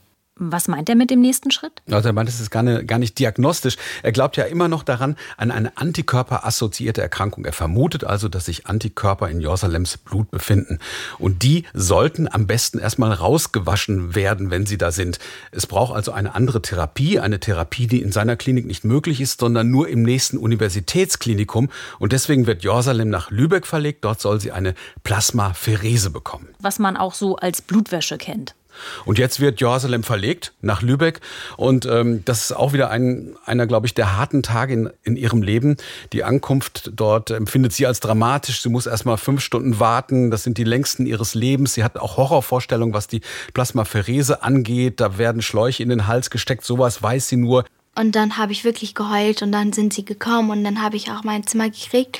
[0.50, 1.82] Was meint er mit dem nächsten Schritt?
[1.90, 3.76] Also er meint, es ist gar, nicht, gar nicht diagnostisch.
[4.02, 7.44] Er glaubt ja immer noch daran, an eine antikörperassoziierte Erkrankung.
[7.44, 10.78] Er vermutet also, dass sich Antikörper in Jersalems Blut befinden.
[11.18, 15.18] Und die sollten am besten erstmal rausgewaschen werden, wenn sie da sind.
[15.52, 19.38] Es braucht also eine andere Therapie, eine Therapie, die in seiner Klinik nicht möglich ist,
[19.38, 21.70] sondern nur im nächsten Universitätsklinikum.
[21.98, 24.04] Und deswegen wird Jorsalem nach Lübeck verlegt.
[24.04, 24.74] Dort soll sie eine
[25.04, 26.48] Plasmapherese bekommen.
[26.58, 28.54] Was man auch so als Blutwäsche kennt.
[29.04, 31.20] Und jetzt wird Jerusalem verlegt nach Lübeck.
[31.56, 35.16] Und ähm, das ist auch wieder ein, einer, glaube ich, der harten Tage in, in
[35.16, 35.76] ihrem Leben.
[36.12, 38.62] Die Ankunft dort empfindet sie als dramatisch.
[38.62, 40.30] Sie muss erst mal fünf Stunden warten.
[40.30, 41.74] Das sind die längsten ihres Lebens.
[41.74, 43.20] Sie hat auch Horrorvorstellungen, was die
[43.54, 45.00] Plasmapherese angeht.
[45.00, 46.64] Da werden Schläuche in den Hals gesteckt.
[46.64, 47.64] Sowas weiß sie nur.
[47.94, 51.10] Und dann habe ich wirklich geheult und dann sind sie gekommen und dann habe ich
[51.10, 52.18] auch mein Zimmer gekriegt.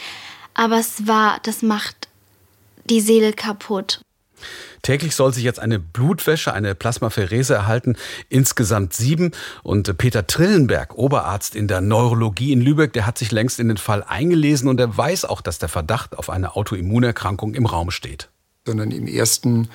[0.55, 2.09] Aber es war, das macht
[2.85, 4.03] die Seele kaputt.
[4.83, 7.97] Täglich soll sich jetzt eine Blutwäsche, eine Plasmapherese erhalten,
[8.29, 9.31] insgesamt sieben.
[9.63, 13.77] Und Peter Trillenberg, Oberarzt in der Neurologie in Lübeck, der hat sich längst in den
[13.77, 18.29] Fall eingelesen und er weiß auch, dass der Verdacht auf eine Autoimmunerkrankung im Raum steht.
[18.67, 19.69] Sondern im ersten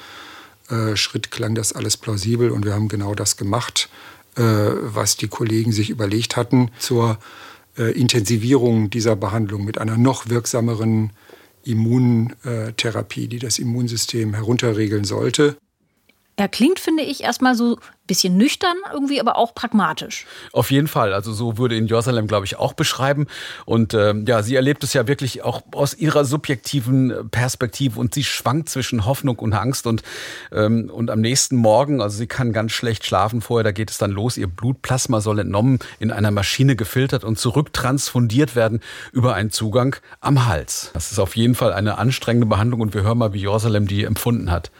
[0.70, 3.90] äh, Schritt klang das alles plausibel und wir haben genau das gemacht,
[4.36, 7.18] äh, was die Kollegen sich überlegt hatten zur
[7.78, 11.12] äh, Intensivierung dieser Behandlung mit einer noch wirksameren
[11.68, 15.58] Immuntherapie, die das Immunsystem herunterregeln sollte.
[16.40, 20.26] Er klingt, finde ich, erstmal so bisschen nüchtern irgendwie, aber auch pragmatisch.
[20.54, 21.14] Auf jeden Fall.
[21.14, 23.28] Also so würde ihn Jerusalem, glaube ich, auch beschreiben.
[23.66, 28.24] Und ähm, ja, sie erlebt es ja wirklich auch aus ihrer subjektiven Perspektive und sie
[28.24, 30.04] schwankt zwischen Hoffnung und Angst und
[30.52, 33.64] ähm, und am nächsten Morgen, also sie kann ganz schlecht schlafen vorher.
[33.64, 34.38] Da geht es dann los.
[34.38, 38.80] Ihr Blutplasma soll entnommen, in einer Maschine gefiltert und zurücktransfundiert werden
[39.12, 40.92] über einen Zugang am Hals.
[40.94, 44.06] Das ist auf jeden Fall eine anstrengende Behandlung und wir hören mal, wie Jerusalem die
[44.06, 44.72] empfunden hat.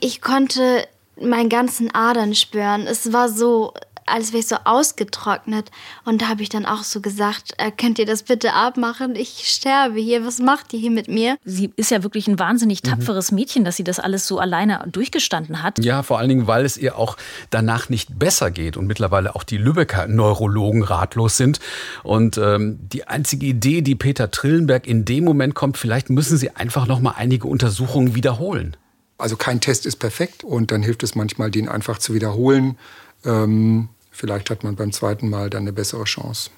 [0.00, 0.86] Ich konnte
[1.20, 2.86] meinen ganzen Adern spüren.
[2.86, 3.74] Es war so,
[4.06, 5.70] alles wäre so ausgetrocknet.
[6.04, 9.14] Und da habe ich dann auch so gesagt, äh, könnt ihr das bitte abmachen?
[9.14, 10.24] Ich sterbe hier.
[10.24, 11.36] Was macht ihr hier mit mir?
[11.44, 13.36] Sie ist ja wirklich ein wahnsinnig tapferes mhm.
[13.36, 15.82] Mädchen, dass sie das alles so alleine durchgestanden hat.
[15.84, 17.16] Ja, vor allen Dingen, weil es ihr auch
[17.50, 21.60] danach nicht besser geht und mittlerweile auch die Lübecker Neurologen ratlos sind.
[22.02, 26.50] Und ähm, die einzige Idee, die Peter Trillenberg in dem Moment kommt, vielleicht müssen sie
[26.50, 28.76] einfach noch mal einige Untersuchungen wiederholen.
[29.20, 32.76] Also kein Test ist perfekt und dann hilft es manchmal, den einfach zu wiederholen.
[33.24, 36.50] Ähm, vielleicht hat man beim zweiten Mal dann eine bessere Chance.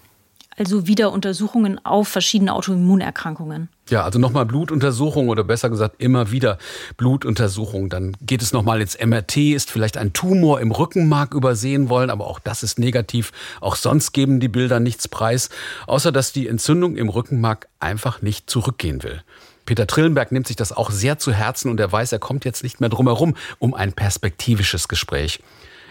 [0.56, 3.68] Also wieder Untersuchungen auf verschiedene Autoimmunerkrankungen.
[3.88, 6.58] Ja, also nochmal Blutuntersuchung oder besser gesagt immer wieder
[6.98, 7.88] Blutuntersuchung.
[7.88, 12.26] Dann geht es nochmal ins MRT, ist vielleicht ein Tumor im Rückenmark übersehen wollen, aber
[12.26, 13.32] auch das ist negativ.
[13.60, 15.48] Auch sonst geben die Bilder nichts preis,
[15.86, 19.22] außer dass die Entzündung im Rückenmark einfach nicht zurückgehen will.
[19.64, 22.62] Peter Trillenberg nimmt sich das auch sehr zu Herzen und er weiß, er kommt jetzt
[22.62, 25.40] nicht mehr drum herum um ein perspektivisches Gespräch.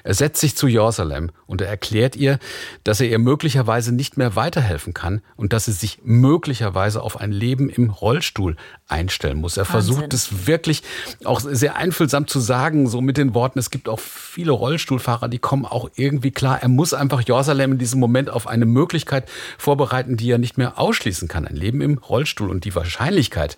[0.04, 2.40] Er setzt sich zu Jerusalem und er erklärt ihr,
[2.84, 7.32] dass er ihr möglicherweise nicht mehr weiterhelfen kann und dass sie sich möglicherweise auf ein
[7.32, 8.56] Leben im Rollstuhl
[8.88, 9.58] einstellen muss.
[9.58, 9.96] Er Wahnsinn.
[9.96, 10.84] versucht es wirklich
[11.24, 15.40] auch sehr einfühlsam zu sagen, so mit den Worten, es gibt auch viele Rollstuhlfahrer, die
[15.40, 16.62] kommen auch irgendwie klar.
[16.62, 20.80] Er muss einfach Jerusalem in diesem Moment auf eine Möglichkeit vorbereiten, die er nicht mehr
[20.80, 21.48] ausschließen kann.
[21.48, 23.58] Ein Leben im Rollstuhl und die Wahrscheinlichkeit,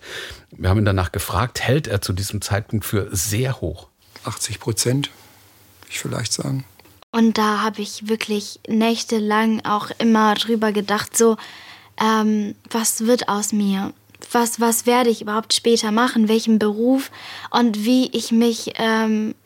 [0.50, 3.88] wir haben ihn danach gefragt, hält er zu diesem Zeitpunkt für sehr hoch.
[4.24, 5.10] 80 Prozent
[5.94, 6.64] ich vielleicht sagen.
[7.10, 11.36] Und da habe ich wirklich nächtelang auch immer drüber gedacht, so,
[12.00, 13.92] ähm, was wird aus mir?
[14.32, 16.28] Was, was werde ich überhaupt später machen?
[16.28, 17.12] Welchen Beruf?
[17.50, 19.36] Und wie ich mich, ähm,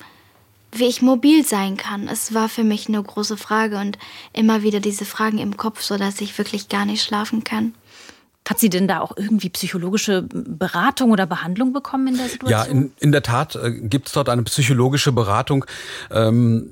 [0.73, 2.09] wie ich mobil sein kann.
[2.09, 3.99] Es war für mich eine große Frage und
[4.33, 7.75] immer wieder diese Fragen im Kopf, so dass ich wirklich gar nicht schlafen kann.
[8.49, 12.51] Hat sie denn da auch irgendwie psychologische Beratung oder Behandlung bekommen in der Situation?
[12.51, 15.67] Ja, in, in der Tat äh, gibt es dort eine psychologische Beratung.
[16.11, 16.71] Ähm,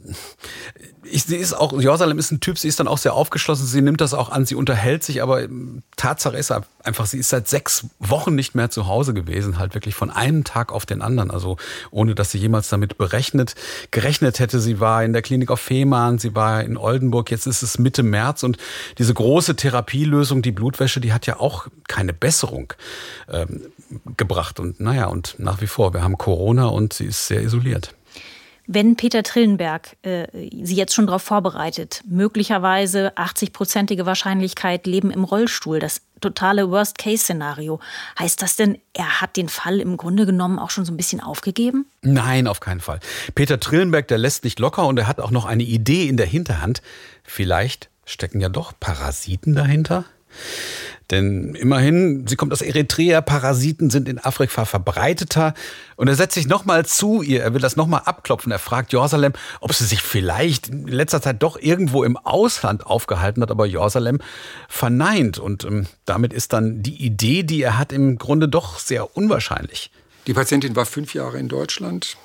[1.11, 3.83] ich, sie ist auch, Jerusalem ist ein Typ, sie ist dann auch sehr aufgeschlossen, sie
[3.83, 7.49] nimmt das auch an, sie unterhält sich, aber ähm, Tatsache ist einfach, sie ist seit
[7.49, 11.31] sechs Wochen nicht mehr zu Hause gewesen, halt wirklich von einem Tag auf den anderen,
[11.31, 11.57] also
[11.91, 13.55] ohne dass sie jemals damit berechnet,
[13.91, 14.61] gerechnet hätte.
[14.61, 18.03] Sie war in der Klinik auf Fehmarn, sie war in Oldenburg, jetzt ist es Mitte
[18.03, 18.59] März und
[18.99, 22.73] diese große Therapielösung, die Blutwäsche, die hat ja auch keine Besserung
[23.31, 23.63] ähm,
[24.17, 27.95] gebracht und naja, und nach wie vor, wir haben Corona und sie ist sehr isoliert.
[28.67, 30.27] Wenn Peter Trillenberg äh,
[30.63, 37.81] Sie jetzt schon darauf vorbereitet, möglicherweise 80-prozentige Wahrscheinlichkeit Leben im Rollstuhl, das totale Worst-Case-Szenario,
[38.19, 41.21] heißt das denn, er hat den Fall im Grunde genommen auch schon so ein bisschen
[41.21, 41.87] aufgegeben?
[42.03, 43.01] Nein, auf keinen Fall.
[43.35, 46.27] Peter Trillenberg, der lässt nicht locker und er hat auch noch eine Idee in der
[46.27, 46.83] Hinterhand.
[47.23, 50.05] Vielleicht stecken ja doch Parasiten dahinter?
[51.11, 55.55] Denn immerhin, sie kommt aus Eritrea, Parasiten sind in Afrika verbreiteter.
[55.95, 58.51] Und er setzt sich nochmal zu ihr, er will das nochmal abklopfen.
[58.51, 63.43] Er fragt Jerusalem, ob sie sich vielleicht in letzter Zeit doch irgendwo im Ausland aufgehalten
[63.43, 64.19] hat, aber Jerusalem
[64.69, 65.39] verneint.
[65.39, 69.91] Und ähm, damit ist dann die Idee, die er hat, im Grunde doch sehr unwahrscheinlich.
[70.27, 72.17] Die Patientin war fünf Jahre in Deutschland,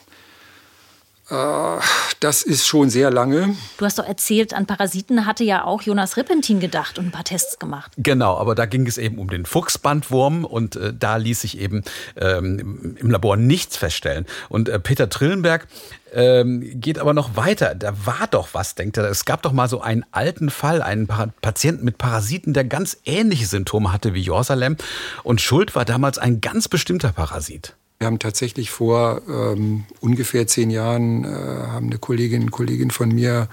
[1.32, 3.56] das ist schon sehr lange.
[3.78, 7.24] Du hast doch erzählt, an Parasiten hatte ja auch Jonas Rippentin gedacht und ein paar
[7.24, 7.91] Tests gemacht.
[7.98, 11.84] Genau, aber da ging es eben um den Fuchsbandwurm und äh, da ließ sich eben
[12.17, 14.26] ähm, im Labor nichts feststellen.
[14.50, 15.67] Und äh, Peter Trillenberg
[16.13, 17.76] ähm, geht aber noch weiter.
[17.76, 19.06] Da war doch was, denkt er.
[19.06, 22.98] Es gab doch mal so einen alten Fall, einen pa Patienten mit Parasiten, der ganz
[23.06, 24.76] ähnliche Symptome hatte wie Jorsalem.
[25.24, 27.76] Und Schuld war damals ein ganz bestimmter Parasit.
[28.02, 33.48] Wir haben tatsächlich vor ähm, ungefähr zehn Jahren, äh, haben eine Kollegin, Kollegin von mir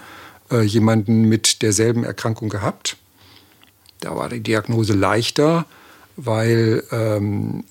[0.51, 2.97] äh, jemanden mit derselben Erkrankung gehabt.
[4.01, 5.67] Da war die Diagnose leichter,
[6.17, 7.65] weil ähm,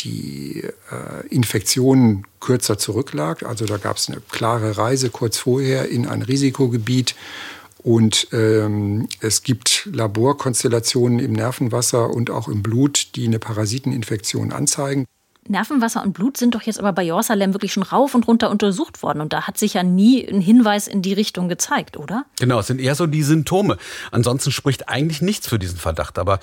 [0.00, 3.44] die äh, Infektion kürzer zurücklag.
[3.44, 7.14] Also da gab es eine klare Reise kurz vorher in ein Risikogebiet.
[7.78, 15.06] Und ähm, es gibt Laborkonstellationen im Nervenwasser und auch im Blut, die eine Parasiteninfektion anzeigen.
[15.48, 19.02] Nervenwasser und Blut sind doch jetzt aber bei Jorsalem wirklich schon rauf und runter untersucht
[19.02, 19.20] worden.
[19.20, 22.24] Und da hat sich ja nie ein Hinweis in die Richtung gezeigt, oder?
[22.38, 23.76] Genau, es sind eher so die Symptome.
[24.10, 26.18] Ansonsten spricht eigentlich nichts für diesen Verdacht.
[26.18, 26.40] Aber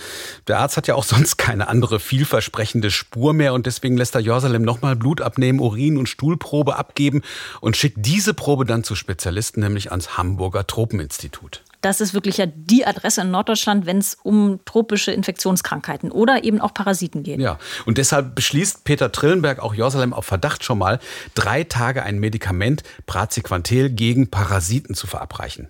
[0.47, 3.53] der Arzt hat ja auch sonst keine andere vielversprechende Spur mehr.
[3.53, 7.21] Und deswegen lässt er Jorsalem nochmal Blut abnehmen, Urin- und Stuhlprobe abgeben
[7.59, 11.63] und schickt diese Probe dann zu Spezialisten, nämlich ans Hamburger Tropeninstitut.
[11.81, 16.61] Das ist wirklich ja die Adresse in Norddeutschland, wenn es um tropische Infektionskrankheiten oder eben
[16.61, 17.39] auch Parasiten geht.
[17.39, 20.99] Ja, und deshalb beschließt Peter Trillenberg auch Jerusalem auf Verdacht schon mal,
[21.33, 25.69] drei Tage ein Medikament Praziquantel gegen Parasiten zu verabreichen.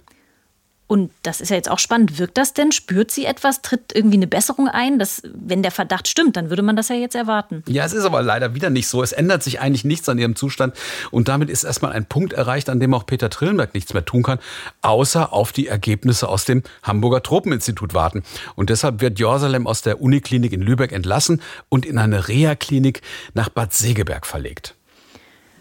[0.91, 2.19] Und das ist ja jetzt auch spannend.
[2.19, 2.73] Wirkt das denn?
[2.73, 3.61] Spürt sie etwas?
[3.61, 4.99] Tritt irgendwie eine Besserung ein?
[4.99, 7.63] Das, wenn der Verdacht stimmt, dann würde man das ja jetzt erwarten.
[7.69, 9.01] Ja, es ist aber leider wieder nicht so.
[9.01, 10.75] Es ändert sich eigentlich nichts an ihrem Zustand.
[11.09, 14.21] Und damit ist erstmal ein Punkt erreicht, an dem auch Peter Trillenberg nichts mehr tun
[14.21, 14.39] kann,
[14.81, 18.23] außer auf die Ergebnisse aus dem Hamburger Tropeninstitut warten.
[18.55, 23.01] Und deshalb wird Jorsalem aus der Uniklinik in Lübeck entlassen und in eine Reha-Klinik
[23.33, 24.75] nach Bad Segeberg verlegt.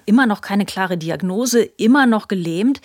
[0.06, 2.80] Immer noch keine klare Diagnose, immer noch gelähmt.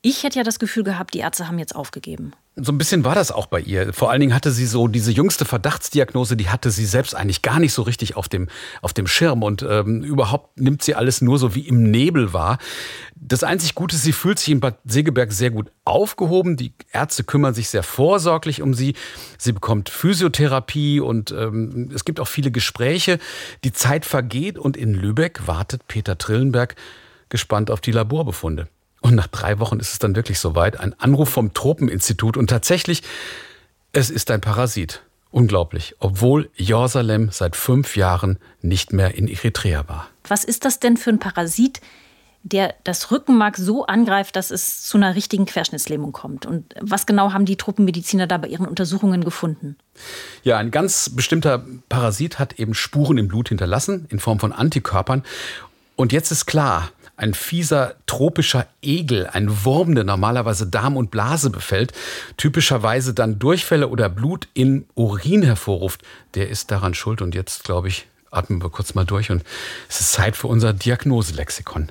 [0.00, 2.32] Ich hätte ja das Gefühl gehabt, die Ärzte haben jetzt aufgegeben.
[2.54, 3.92] So ein bisschen war das auch bei ihr.
[3.92, 7.58] Vor allen Dingen hatte sie so diese jüngste Verdachtsdiagnose, die hatte sie selbst eigentlich gar
[7.58, 8.48] nicht so richtig auf dem,
[8.80, 12.58] auf dem Schirm und ähm, überhaupt nimmt sie alles nur so wie im Nebel wahr.
[13.16, 16.56] Das einzig Gute ist, sie fühlt sich in Bad Segeberg sehr gut aufgehoben.
[16.56, 18.94] Die Ärzte kümmern sich sehr vorsorglich um sie.
[19.36, 23.18] Sie bekommt Physiotherapie und ähm, es gibt auch viele Gespräche.
[23.64, 26.76] Die Zeit vergeht und in Lübeck wartet Peter Trillenberg
[27.28, 28.68] gespannt auf die Laborbefunde.
[29.00, 30.80] Und nach drei Wochen ist es dann wirklich soweit.
[30.80, 32.36] Ein Anruf vom Tropeninstitut.
[32.36, 33.02] Und tatsächlich,
[33.92, 35.02] es ist ein Parasit.
[35.30, 35.94] Unglaublich.
[35.98, 40.08] Obwohl Jerusalem seit fünf Jahren nicht mehr in Eritrea war.
[40.26, 41.80] Was ist das denn für ein Parasit,
[42.42, 46.46] der das Rückenmark so angreift, dass es zu einer richtigen Querschnittslähmung kommt?
[46.46, 49.76] Und was genau haben die Truppenmediziner da bei ihren Untersuchungen gefunden?
[50.44, 55.24] Ja, ein ganz bestimmter Parasit hat eben Spuren im Blut hinterlassen in Form von Antikörpern.
[55.94, 61.50] Und jetzt ist klar, ein fieser tropischer Egel, ein Wurm, der normalerweise Darm und Blase
[61.50, 61.92] befällt,
[62.36, 66.02] typischerweise dann Durchfälle oder Blut in Urin hervorruft,
[66.34, 67.20] der ist daran schuld.
[67.20, 69.42] Und jetzt, glaube ich, atmen wir kurz mal durch und
[69.88, 71.90] es ist Zeit für unser Diagnoselexikon.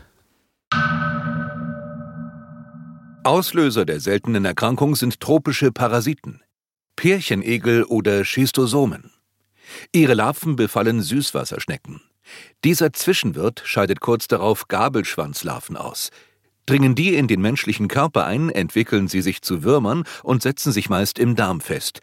[3.23, 6.41] Auslöser der seltenen Erkrankung sind tropische Parasiten,
[6.95, 9.11] Pärchenegel oder Schistosomen.
[9.91, 12.01] Ihre Larven befallen Süßwasserschnecken.
[12.63, 16.09] Dieser Zwischenwirt scheidet kurz darauf Gabelschwanzlarven aus.
[16.65, 20.89] Dringen die in den menschlichen Körper ein, entwickeln sie sich zu Würmern und setzen sich
[20.89, 22.01] meist im Darm fest.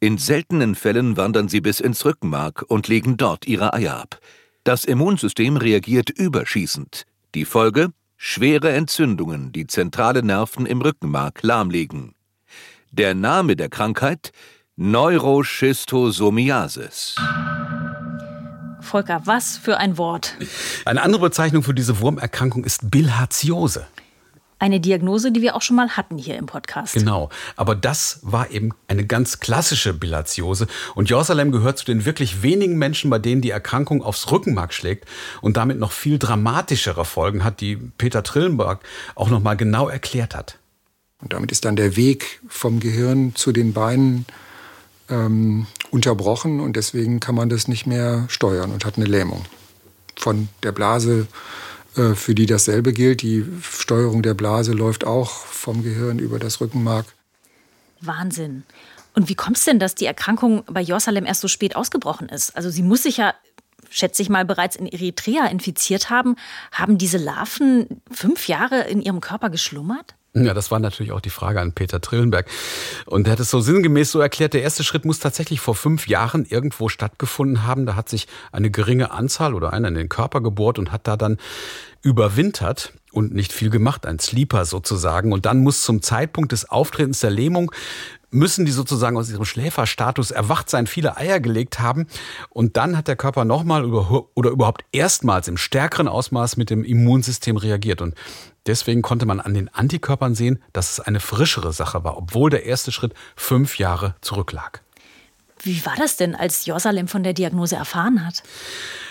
[0.00, 4.20] In seltenen Fällen wandern sie bis ins Rückenmark und legen dort ihre Eier ab.
[4.64, 7.04] Das Immunsystem reagiert überschießend.
[7.34, 7.90] Die Folge?
[8.16, 12.14] Schwere Entzündungen, die zentrale Nerven im Rückenmark lahmlegen.
[12.90, 14.32] Der Name der Krankheit?
[14.76, 17.16] Neuroschistosomiasis.
[18.88, 20.34] Volker, was für ein Wort.
[20.84, 23.86] Eine andere Bezeichnung für diese Wurmerkrankung ist Bilharziose.
[24.60, 26.94] Eine Diagnose, die wir auch schon mal hatten hier im Podcast.
[26.94, 30.66] Genau, aber das war eben eine ganz klassische Bilharziose.
[30.96, 35.04] Und Jerusalem gehört zu den wirklich wenigen Menschen, bei denen die Erkrankung aufs Rückenmark schlägt
[35.42, 38.80] und damit noch viel dramatischere Folgen hat, die Peter Trillenberg
[39.14, 40.58] auch noch mal genau erklärt hat.
[41.20, 44.26] Und damit ist dann der Weg vom Gehirn zu den Beinen
[45.08, 49.44] ähm, unterbrochen und deswegen kann man das nicht mehr steuern und hat eine Lähmung.
[50.16, 51.26] Von der Blase,
[51.96, 56.60] äh, für die dasselbe gilt, die Steuerung der Blase läuft auch vom Gehirn über das
[56.60, 57.06] Rückenmark.
[58.00, 58.64] Wahnsinn.
[59.14, 62.56] Und wie kommt es denn, dass die Erkrankung bei Josalem erst so spät ausgebrochen ist?
[62.56, 63.34] Also sie muss sich ja
[63.90, 66.36] schätze ich mal, bereits in Eritrea infiziert haben,
[66.72, 70.14] haben diese Larven fünf Jahre in ihrem Körper geschlummert?
[70.34, 72.46] Ja, das war natürlich auch die Frage an Peter Trillenberg.
[73.06, 76.06] Und er hat es so sinngemäß so erklärt, der erste Schritt muss tatsächlich vor fünf
[76.06, 77.86] Jahren irgendwo stattgefunden haben.
[77.86, 81.16] Da hat sich eine geringe Anzahl oder einer in den Körper gebohrt und hat da
[81.16, 81.38] dann
[82.02, 85.32] überwintert und nicht viel gemacht, ein Sleeper sozusagen.
[85.32, 87.72] Und dann muss zum Zeitpunkt des Auftretens der Lähmung
[88.30, 92.06] müssen die sozusagen aus ihrem Schläferstatus erwacht sein, viele Eier gelegt haben.
[92.50, 97.56] Und dann hat der Körper nochmal oder überhaupt erstmals im stärkeren Ausmaß mit dem Immunsystem
[97.56, 98.02] reagiert.
[98.02, 98.14] Und
[98.68, 102.66] Deswegen konnte man an den Antikörpern sehen, dass es eine frischere Sache war, obwohl der
[102.66, 104.82] erste Schritt fünf Jahre zurücklag.
[105.62, 108.42] Wie war das denn, als Josalem von der Diagnose erfahren hat?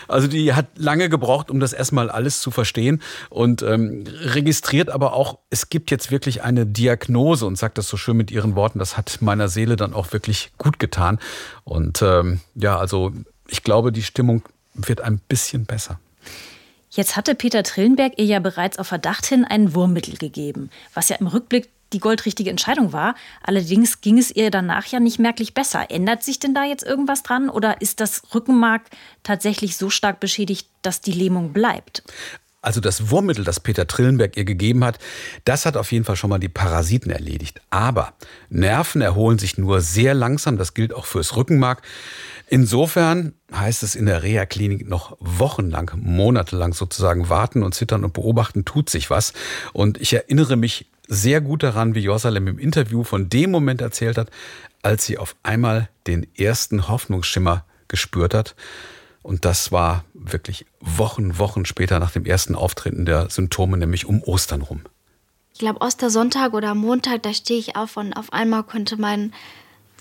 [0.08, 5.14] Also die hat lange gebraucht, um das erstmal alles zu verstehen und ähm, registriert aber
[5.14, 8.80] auch, es gibt jetzt wirklich eine Diagnose und sagt das so schön mit ihren Worten.
[8.80, 11.20] Das hat meiner Seele dann auch wirklich gut getan.
[11.66, 13.12] Und ähm, ja, also
[13.48, 14.44] ich glaube, die Stimmung
[14.76, 16.00] wird ein bisschen besser.
[16.98, 21.18] Jetzt hatte Peter Trillenberg ihr ja bereits auf Verdacht hin ein Wurmmittel gegeben, was ja
[21.18, 23.14] im Rückblick die goldrichtige Entscheidung war.
[23.44, 25.92] Allerdings ging es ihr danach ja nicht merklich besser.
[25.92, 28.82] Ändert sich denn da jetzt irgendwas dran oder ist das Rückenmark
[29.22, 32.02] tatsächlich so stark beschädigt, dass die Lähmung bleibt?
[32.68, 35.00] Also das Wurmmittel, das Peter Trillenberg ihr gegeben hat,
[35.46, 37.62] das hat auf jeden Fall schon mal die Parasiten erledigt.
[37.70, 38.12] Aber
[38.50, 41.82] Nerven erholen sich nur sehr langsam, das gilt auch fürs Rückenmark.
[42.50, 48.66] Insofern heißt es in der Reha-Klinik noch wochenlang, monatelang sozusagen warten und zittern und beobachten,
[48.66, 49.32] tut sich was.
[49.72, 54.18] Und ich erinnere mich sehr gut daran, wie Josalem im Interview von dem Moment erzählt
[54.18, 54.30] hat,
[54.82, 58.56] als sie auf einmal den ersten Hoffnungsschimmer gespürt hat.
[59.28, 64.24] Und das war wirklich Wochen, Wochen später nach dem ersten Auftreten der Symptome, nämlich um
[64.24, 64.84] Ostern rum.
[65.52, 69.34] ich glaube, Ostersonntag oder Montag, da stehe ich auf und auf einmal konnte mein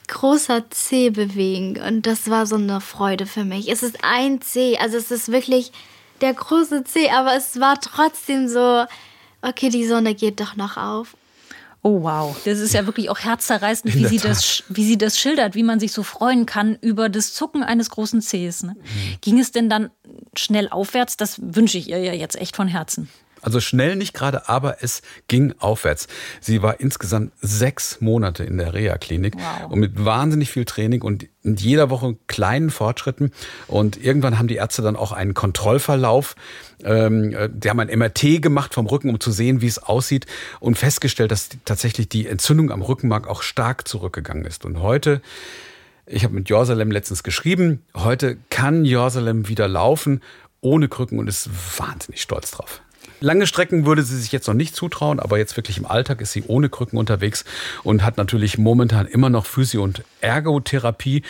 [0.07, 1.77] großer Zeh bewegen.
[1.77, 3.69] Und das war so eine Freude für mich.
[3.69, 5.73] Es ist ein Zeh, also es ist wirklich
[6.21, 8.85] der große Zeh, aber es war trotzdem so,
[9.43, 11.17] okay, die Sonne geht doch noch auf.
[11.87, 15.55] Oh wow, das ist ja wirklich auch herzzerreißend, wie sie, das, wie sie das schildert,
[15.55, 18.65] wie man sich so freuen kann über das Zucken eines großen Zehs.
[18.65, 18.75] Ne?
[18.75, 19.17] Mhm.
[19.21, 19.91] Ging es denn dann
[20.37, 21.17] schnell aufwärts?
[21.17, 23.09] Das wünsche ich ihr ja jetzt echt von Herzen.
[23.47, 26.09] Also schnell nicht gerade, aber es ging aufwärts.
[26.41, 29.71] Sie war insgesamt sechs Monate in der Reha-Klinik wow.
[29.71, 33.31] und mit wahnsinnig viel Training und in jeder Woche kleinen Fortschritten.
[33.69, 36.35] Und irgendwann haben die Ärzte dann auch einen Kontrollverlauf.
[36.83, 40.27] Ähm, äh, die haben ein MRT gemacht vom Rücken, um zu sehen, wie es aussieht
[40.59, 44.65] und festgestellt, dass tatsächlich die Entzündung am Rückenmark auch stark zurückgegangen ist.
[44.65, 45.23] Und heute
[46.09, 47.83] ich habe mit Jorsalem letztens geschrieben.
[47.95, 50.21] Heute kann Jorsalem wieder laufen
[50.61, 52.81] ohne Krücken und ist wahnsinnig stolz drauf.
[53.21, 56.33] Lange Strecken würde sie sich jetzt noch nicht zutrauen, aber jetzt wirklich im Alltag ist
[56.33, 57.45] sie ohne Krücken unterwegs
[57.83, 61.23] und hat natürlich momentan immer noch Physio- und Ergotherapie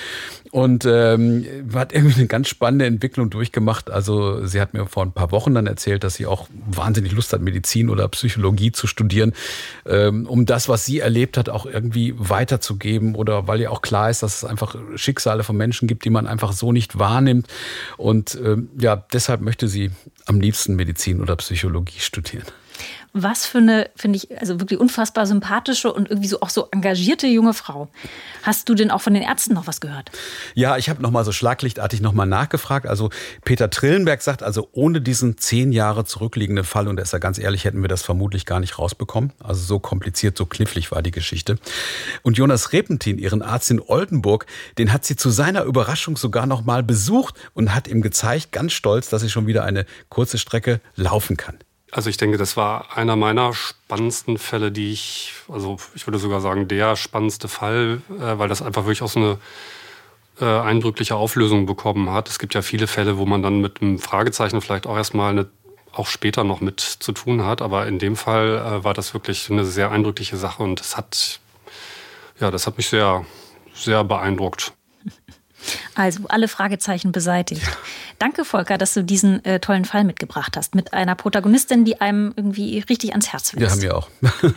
[0.57, 1.44] und ähm,
[1.74, 3.90] hat irgendwie eine ganz spannende Entwicklung durchgemacht.
[3.90, 7.34] Also sie hat mir vor ein paar Wochen dann erzählt, dass sie auch wahnsinnig Lust
[7.34, 9.34] hat, Medizin oder Psychologie zu studieren,
[9.84, 14.09] ähm, um das, was sie erlebt hat, auch irgendwie weiterzugeben oder weil ja auch klar
[14.09, 17.48] ist, dass es einfach Schicksale von Menschen gibt, die man einfach so nicht wahrnimmt.
[17.98, 19.90] Und ähm, ja, deshalb möchte sie
[20.24, 22.46] am liebsten Medizin oder Psychologie studieren
[23.22, 27.26] was für eine, finde ich, also wirklich unfassbar sympathische und irgendwie so auch so engagierte
[27.26, 27.88] junge Frau.
[28.42, 30.10] Hast du denn auch von den Ärzten noch was gehört?
[30.54, 32.86] Ja, ich habe noch mal so schlaglichtartig noch mal nachgefragt.
[32.86, 33.10] Also
[33.44, 37.38] Peter Trillenberg sagt, also ohne diesen zehn Jahre zurückliegenden Fall, und er ist ja ganz
[37.38, 39.32] ehrlich, hätten wir das vermutlich gar nicht rausbekommen.
[39.42, 41.56] Also so kompliziert, so knifflig war die Geschichte.
[42.22, 44.46] Und Jonas Repentin, ihren Arzt in Oldenburg,
[44.78, 48.72] den hat sie zu seiner Überraschung sogar noch mal besucht und hat ihm gezeigt, ganz
[48.72, 51.56] stolz, dass sie schon wieder eine kurze Strecke laufen kann.
[51.97, 56.42] Also ich denke, das war einer meiner spannendsten Fälle, die ich, also ich würde sogar
[56.42, 59.38] sagen, der spannendste Fall, äh, weil das einfach wirklich auch so eine
[60.42, 62.28] äh, eindrückliche Auflösung bekommen hat.
[62.28, 65.47] Es gibt ja viele Fälle, wo man dann mit einem Fragezeichen vielleicht auch erstmal eine,
[65.90, 67.62] auch später noch mit zu tun hat.
[67.62, 71.40] Aber in dem Fall äh, war das wirklich eine sehr eindrückliche Sache und das hat,
[72.38, 73.24] ja, das hat mich sehr,
[73.72, 74.74] sehr beeindruckt.
[75.94, 77.62] Also alle Fragezeichen beseitigt.
[78.18, 80.74] Danke, Volker, dass du diesen äh, tollen Fall mitgebracht hast.
[80.74, 83.62] Mit einer Protagonistin, die einem irgendwie richtig ans Herz wächst.
[83.62, 84.08] Ja, haben wir auch.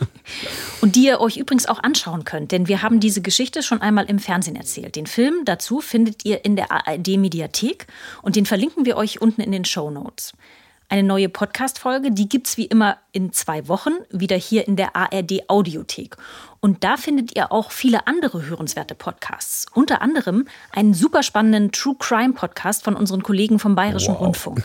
[0.80, 4.06] Und die ihr euch übrigens auch anschauen könnt, denn wir haben diese Geschichte schon einmal
[4.06, 4.96] im Fernsehen erzählt.
[4.96, 7.86] Den Film dazu findet ihr in der ARD-Mediathek
[8.22, 10.32] und den verlinken wir euch unten in den Show Notes.
[10.92, 15.48] Eine neue Podcast-Folge, die gibt's wie immer in zwei Wochen wieder hier in der ARD
[15.48, 16.16] Audiothek.
[16.58, 19.66] Und da findet ihr auch viele andere hörenswerte Podcasts.
[19.72, 24.20] Unter anderem einen super spannenden True Crime Podcast von unseren Kollegen vom Bayerischen wow.
[24.20, 24.64] Rundfunk.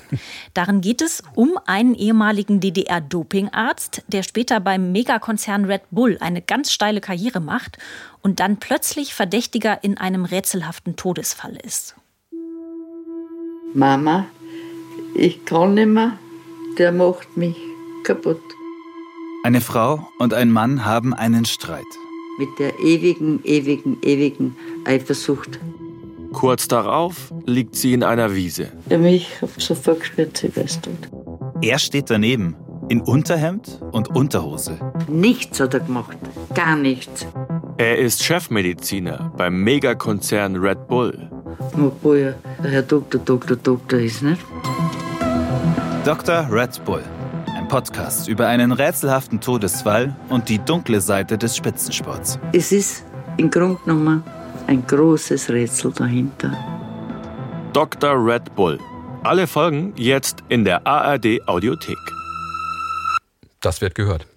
[0.55, 6.71] Darin geht es um einen ehemaligen DDR-Dopingarzt, der später beim Megakonzern Red Bull eine ganz
[6.71, 7.77] steile Karriere macht
[8.23, 11.95] und dann plötzlich Verdächtiger in einem rätselhaften Todesfall ist.
[13.75, 14.25] Mama,
[15.15, 16.17] ich kann nicht mehr,
[16.77, 17.55] der macht mich
[18.03, 18.41] kaputt.
[19.43, 21.85] Eine Frau und ein Mann haben einen Streit.
[22.37, 24.55] Mit der ewigen, ewigen, ewigen
[24.85, 25.59] Eifersucht.
[26.33, 28.71] Kurz darauf liegt sie in einer Wiese.
[28.89, 31.09] Der mich sofort gespürt, sie weiß tot.
[31.61, 32.55] Er steht daneben,
[32.89, 34.77] in Unterhemd und Unterhose.
[35.07, 36.17] Nichts hat er gemacht,
[36.53, 37.25] gar nichts.
[37.77, 41.29] Er ist Chefmediziner beim Megakonzern Red Bull.
[41.73, 44.41] Obwohl er der Herr Doktor, Doktor, Doktor ist, nicht?
[46.05, 46.47] Dr.
[46.51, 47.03] Red Bull.
[47.57, 52.37] Ein Podcast über einen rätselhaften Todesfall und die dunkle Seite des Spitzensports.
[52.53, 53.03] Es ist
[53.37, 54.23] im Grunde genommen
[54.67, 56.55] ein großes Rätsel dahinter.
[57.73, 58.23] Dr.
[58.23, 58.77] Red Bull.
[59.23, 61.97] Alle Folgen jetzt in der ARD Audiothek.
[63.61, 64.27] Das wird gehört.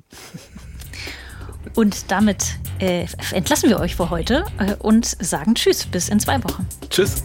[1.74, 6.42] Und damit äh, entlassen wir euch für heute äh, und sagen Tschüss, bis in zwei
[6.44, 6.66] Wochen.
[6.88, 7.24] Tschüss.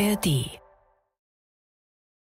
[0.00, 0.59] ARD